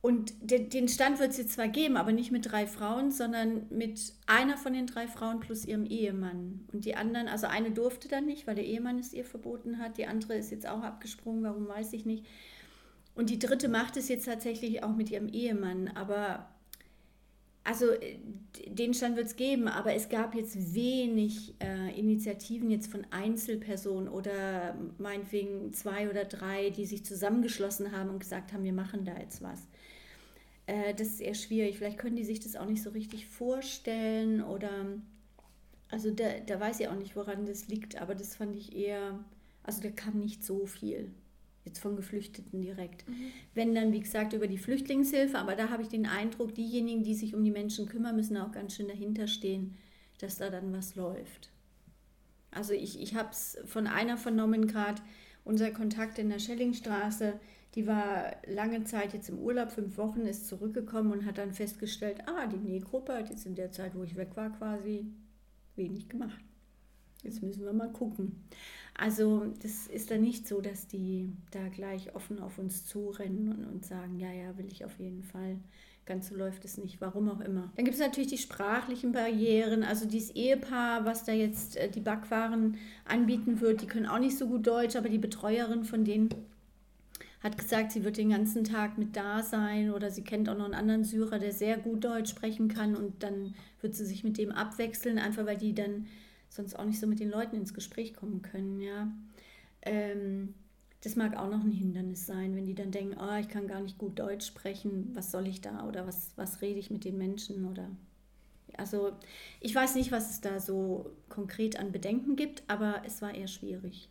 Und 0.01 0.35
de, 0.41 0.69
den 0.69 0.89
Stand 0.89 1.21
wird 1.21 1.31
es 1.31 1.39
jetzt 1.39 1.53
zwar 1.53 1.69
geben, 1.69 1.97
aber 1.97 2.11
nicht 2.11 2.33
mit 2.33 2.51
drei 2.51 2.67
Frauen, 2.67 3.13
sondern 3.13 3.69
mit 3.71 4.13
einer 4.27 4.57
von 4.57 4.73
den 4.73 4.89
drei 4.89 5.07
Frauen 5.07 5.39
plus 5.39 5.65
ihrem 5.65 5.87
Ehemann. 5.87 6.67
Und 6.73 6.87
die 6.87 6.97
anderen, 6.97 7.29
also 7.29 7.47
eine 7.47 7.71
durfte 7.71 8.09
dann 8.09 8.27
nicht, 8.27 8.49
weil 8.49 8.57
der 8.57 8.67
Ehemann 8.67 8.99
es 8.99 9.13
ihr 9.13 9.25
verboten 9.25 9.79
hat. 9.79 9.97
Die 9.97 10.07
andere 10.07 10.37
ist 10.37 10.51
jetzt 10.51 10.69
auch 10.69 10.83
abgesprungen, 10.83 11.45
warum 11.45 11.69
weiß 11.69 11.93
ich 11.93 12.05
nicht. 12.05 12.27
Und 13.17 13.31
die 13.31 13.39
dritte 13.39 13.69
macht 13.69 13.97
es 13.97 14.09
jetzt 14.09 14.27
tatsächlich 14.27 14.85
auch 14.85 14.95
mit 14.95 15.11
ihrem 15.11 15.29
Ehemann. 15.29 15.89
Aber 15.89 16.49
also 17.65 17.87
den 18.69 18.95
Stand 18.95 19.17
wird 19.17 19.27
es 19.27 19.37
geben, 19.37 19.67
aber 19.67 19.95
es 19.95 20.09
gab 20.09 20.35
jetzt 20.35 20.75
wenig 20.75 21.55
äh, 21.61 21.99
Initiativen 21.99 22.71
jetzt 22.71 22.91
von 22.93 23.05
Einzelpersonen 23.11 24.09
oder 24.09 24.77
meinetwegen 24.99 25.73
zwei 25.73 26.09
oder 26.09 26.27
drei, 26.27 26.71
die 26.71 26.87
sich 26.87 27.05
zusammengeschlossen 27.05 27.91
haben 27.91 28.11
und 28.11 28.21
gesagt 28.21 28.53
haben, 28.53 28.63
wir 28.63 28.75
machen 28.75 29.05
da 29.05 29.19
jetzt 29.19 29.43
was. 29.43 29.67
Äh, 30.67 30.95
das 30.95 31.09
ist 31.09 31.21
eher 31.21 31.35
schwierig. 31.35 31.79
Vielleicht 31.79 31.99
können 31.99 32.17
die 32.17 32.25
sich 32.25 32.39
das 32.39 32.55
auch 32.55 32.67
nicht 32.67 32.83
so 32.83 32.91
richtig 32.91 33.27
vorstellen 33.27 34.43
oder 34.43 34.71
also 35.89 36.11
da, 36.11 36.25
da 36.45 36.61
weiß 36.61 36.81
ich 36.81 36.89
auch 36.89 36.97
nicht, 36.97 37.17
woran 37.17 37.47
das 37.47 37.69
liegt, 37.69 38.01
aber 38.01 38.15
das 38.15 38.37
fand 38.37 38.57
ich 38.57 38.77
eher, 38.77 39.19
also 39.63 39.81
da 39.83 39.91
kam 39.91 40.19
nicht 40.19 40.45
so 40.45 40.67
viel 40.67 41.11
jetzt 41.67 41.79
von 41.79 41.97
Geflüchteten 41.97 42.63
direkt. 42.63 43.09
Mhm. 43.09 43.33
Wenn 43.55 43.75
dann, 43.75 43.93
wie 43.93 44.01
gesagt, 44.01 44.33
über 44.33 44.47
die 44.47 44.59
Flüchtlingshilfe, 44.59 45.39
aber 45.39 45.55
da 45.55 45.71
habe 45.71 45.83
ich 45.83 45.89
den 45.89 46.07
Eindruck, 46.07 46.55
diejenigen, 46.55 47.03
die 47.03 47.15
sich 47.15 47.35
um 47.35 47.45
die 47.45 47.51
Menschen 47.51 47.87
kümmern, 47.87 48.17
müssen 48.17 48.37
auch 48.37 48.53
ganz 48.53 48.75
schön 48.75 48.89
dahinter 48.89 49.27
stehen, 49.27 49.77
dass 50.19 50.39
da 50.39 50.49
dann 50.49 50.73
was 50.73 50.95
läuft. 50.95 51.51
Also 52.51 52.73
ich, 52.73 53.01
ich 53.01 53.15
habe 53.15 53.31
es 53.31 53.59
von 53.67 53.87
einer 53.87 54.17
vernommen 54.17 54.67
gerade, 54.67 55.03
unser 55.45 55.71
Kontakt 55.71 56.19
in 56.19 56.31
der 56.31 56.39
Schellingstraße, 56.39 57.39
die 57.75 57.87
war 57.87 58.35
lange 58.47 58.85
Zeit 58.85 59.13
jetzt 59.13 59.29
im 59.29 59.39
Urlaub, 59.39 59.71
fünf 59.71 59.99
Wochen, 59.99 60.23
ist 60.23 60.49
zurückgekommen 60.49 61.13
und 61.13 61.27
hat 61.27 61.37
dann 61.37 61.53
festgestellt, 61.53 62.23
ah, 62.27 62.47
die 62.47 62.57
Nähgruppe 62.57 63.15
hat 63.15 63.29
jetzt 63.29 63.45
in 63.45 63.55
der 63.55 63.71
Zeit, 63.71 63.95
wo 63.95 64.03
ich 64.03 64.17
weg 64.17 64.31
war, 64.35 64.51
quasi 64.51 65.07
wenig 65.77 66.09
gemacht. 66.09 66.43
Jetzt 67.27 67.43
müssen 67.43 67.65
wir 67.65 67.73
mal 67.73 67.93
gucken. 67.93 68.45
Also 68.95 69.53
das 69.63 69.87
ist 69.89 70.11
dann 70.11 70.23
nicht 70.23 70.49
so, 70.49 70.61
dass 70.61 70.87
die 70.87 71.33
da 71.51 71.69
gleich 71.69 72.15
offen 72.15 72.39
auf 72.39 72.59
uns 72.59 72.87
zurennen 72.87 73.53
und, 73.53 73.65
und 73.67 73.85
sagen, 73.85 74.19
ja, 74.19 74.33
ja, 74.33 74.57
will 74.57 74.69
ich 74.71 74.85
auf 74.85 74.99
jeden 74.99 75.23
Fall. 75.23 75.59
Ganz 76.07 76.29
so 76.29 76.37
läuft 76.37 76.65
es 76.65 76.79
nicht, 76.79 77.01
warum 77.01 77.29
auch 77.29 77.41
immer. 77.41 77.73
Dann 77.75 77.85
gibt 77.85 77.97
es 77.97 78.01
natürlich 78.01 78.31
die 78.31 78.39
sprachlichen 78.39 79.11
Barrieren. 79.13 79.83
Also 79.83 80.07
dieses 80.07 80.31
Ehepaar, 80.31 81.05
was 81.05 81.25
da 81.25 81.33
jetzt 81.33 81.77
äh, 81.77 81.91
die 81.91 82.01
Backwaren 82.01 82.79
anbieten 83.05 83.61
wird, 83.61 83.83
die 83.83 83.87
können 83.87 84.07
auch 84.07 84.21
nicht 84.21 84.39
so 84.39 84.47
gut 84.47 84.67
Deutsch, 84.67 84.95
aber 84.95 85.09
die 85.09 85.19
Betreuerin 85.19 85.85
von 85.85 86.05
denen 86.05 86.31
hat 87.43 87.59
gesagt, 87.59 87.93
sie 87.93 88.05
wird 88.05 88.17
den 88.17 88.31
ganzen 88.31 88.65
Tag 88.65 88.99
mit 88.99 89.17
da 89.17 89.43
sein 89.43 89.91
oder 89.91 90.11
sie 90.11 90.23
kennt 90.23 90.49
auch 90.49 90.57
noch 90.57 90.65
einen 90.65 90.75
anderen 90.75 91.05
Syrer, 91.05 91.39
der 91.39 91.53
sehr 91.53 91.77
gut 91.77 92.05
Deutsch 92.05 92.31
sprechen 92.31 92.69
kann 92.69 92.97
und 92.97 93.23
dann 93.23 93.55
wird 93.81 93.95
sie 93.95 94.07
sich 94.07 94.25
mit 94.25 94.39
dem 94.39 94.51
abwechseln, 94.51 95.19
einfach 95.19 95.45
weil 95.45 95.59
die 95.59 95.75
dann 95.75 96.07
sonst 96.57 96.79
auch 96.79 96.85
nicht 96.85 97.01
so 97.01 97.07
mit 97.07 97.21
den 97.21 97.31
Leuten 97.31 97.57
ins 97.57 97.75
Gespräch 97.75 98.15
kommen 98.15 98.43
können, 98.43 98.81
ja. 98.81 99.09
Ähm, 99.83 100.55
das 101.03 101.15
mag 101.15 101.37
auch 101.37 101.49
noch 101.49 101.63
ein 101.63 101.71
Hindernis 101.71 102.27
sein, 102.27 102.57
wenn 102.57 102.67
die 102.67 102.75
dann 102.75 102.91
denken, 102.91 103.17
oh, 103.21 103.37
ich 103.39 103.49
kann 103.49 103.69
gar 103.69 103.81
nicht 103.81 103.99
gut 103.99 104.19
Deutsch 104.19 104.47
sprechen, 104.47 105.11
was 105.15 105.31
soll 105.31 105.47
ich 105.47 105.61
da 105.61 105.87
oder 105.87 106.07
was, 106.07 106.33
was 106.37 106.63
rede 106.63 106.81
ich 106.81 106.91
mit 106.91 107.05
den 107.05 107.17
Menschen 107.19 107.67
oder 107.67 107.89
also 108.77 109.13
ich 109.61 109.75
weiß 109.75 109.95
nicht, 109.95 110.13
was 110.13 110.31
es 110.31 110.41
da 110.41 110.61
so 110.61 111.11
konkret 111.29 111.79
an 111.79 111.93
Bedenken 111.93 112.37
gibt, 112.37 112.63
aber 112.67 113.03
es 113.07 113.23
war 113.23 113.35
eher 113.35 113.49
schwierig. 113.49 114.09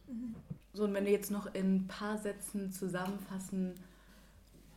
So, 0.74 0.86
und 0.86 0.94
wenn 0.94 1.06
du 1.06 1.12
jetzt 1.12 1.32
noch 1.32 1.54
in 1.54 1.76
ein 1.76 1.88
paar 1.88 2.18
Sätzen 2.18 2.72
zusammenfassen 2.72 3.74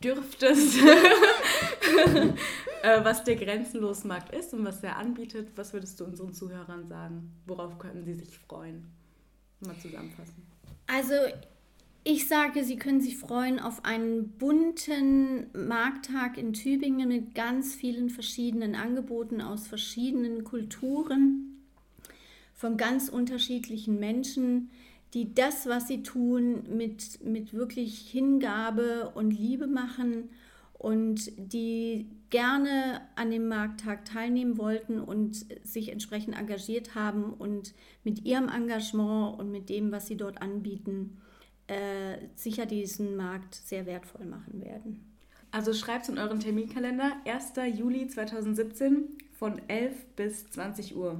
dürftest, 0.03 0.77
äh, 2.83 3.03
was 3.03 3.23
der 3.23 3.35
Grenzenlosmarkt 3.35 4.33
ist 4.33 4.53
und 4.53 4.65
was 4.65 4.83
er 4.83 4.97
anbietet, 4.97 5.49
was 5.55 5.73
würdest 5.73 5.99
du 5.99 6.05
unseren 6.05 6.33
Zuhörern 6.33 6.87
sagen? 6.87 7.31
Worauf 7.45 7.77
könnten 7.79 8.03
sie 8.03 8.13
sich 8.13 8.37
freuen? 8.37 8.85
Mal 9.61 9.77
zusammenfassen. 9.77 10.45
Also 10.87 11.13
ich 12.03 12.27
sage, 12.27 12.63
Sie 12.63 12.77
können 12.77 13.01
sich 13.01 13.17
freuen 13.17 13.59
auf 13.59 13.83
einen 13.83 14.29
bunten 14.29 15.47
Markttag 15.53 16.37
in 16.37 16.53
Tübingen 16.53 17.09
mit 17.09 17.35
ganz 17.35 17.75
vielen 17.75 18.09
verschiedenen 18.09 18.73
Angeboten 18.75 19.41
aus 19.41 19.67
verschiedenen 19.67 20.43
Kulturen, 20.43 21.65
von 22.55 22.77
ganz 22.77 23.09
unterschiedlichen 23.09 23.99
Menschen, 23.99 24.69
die 25.13 25.33
das, 25.33 25.67
was 25.67 25.87
sie 25.87 26.03
tun, 26.03 26.63
mit, 26.75 27.23
mit 27.23 27.53
wirklich 27.53 27.99
Hingabe 28.09 29.11
und 29.15 29.31
Liebe 29.31 29.67
machen 29.67 30.29
und 30.73 31.31
die 31.37 32.07
gerne 32.29 33.01
an 33.15 33.31
dem 33.31 33.47
Markttag 33.47 34.05
teilnehmen 34.05 34.57
wollten 34.57 34.99
und 34.99 35.45
sich 35.63 35.89
entsprechend 35.91 36.37
engagiert 36.37 36.95
haben 36.95 37.33
und 37.33 37.73
mit 38.03 38.25
ihrem 38.25 38.49
Engagement 38.49 39.39
und 39.39 39.51
mit 39.51 39.69
dem, 39.69 39.91
was 39.91 40.07
sie 40.07 40.17
dort 40.17 40.41
anbieten, 40.41 41.21
äh, 41.67 42.17
sicher 42.35 42.65
diesen 42.65 43.15
Markt 43.15 43.55
sehr 43.55 43.85
wertvoll 43.85 44.25
machen 44.25 44.61
werden. 44.61 45.05
Also 45.51 45.73
schreibt 45.73 46.03
es 46.03 46.09
in 46.09 46.19
euren 46.19 46.39
Terminkalender 46.39 47.13
1. 47.25 47.53
Juli 47.75 48.07
2017 48.07 49.17
von 49.33 49.61
11 49.67 50.15
bis 50.15 50.49
20 50.51 50.95
Uhr. 50.95 51.19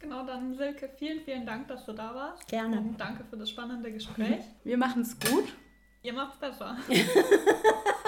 Genau, 0.00 0.26
dann 0.26 0.54
Silke, 0.56 0.90
vielen, 0.96 1.20
vielen 1.20 1.46
Dank, 1.46 1.68
dass 1.68 1.84
du 1.84 1.92
da 1.92 2.14
warst. 2.14 2.46
Gerne. 2.48 2.78
Und 2.78 3.00
danke 3.00 3.24
für 3.24 3.36
das 3.36 3.50
spannende 3.50 3.92
Gespräch. 3.92 4.44
Wir 4.64 4.76
machen 4.76 5.02
es 5.02 5.18
gut. 5.18 5.44
Ihr 6.02 6.12
macht's 6.12 6.38
besser. 6.38 6.76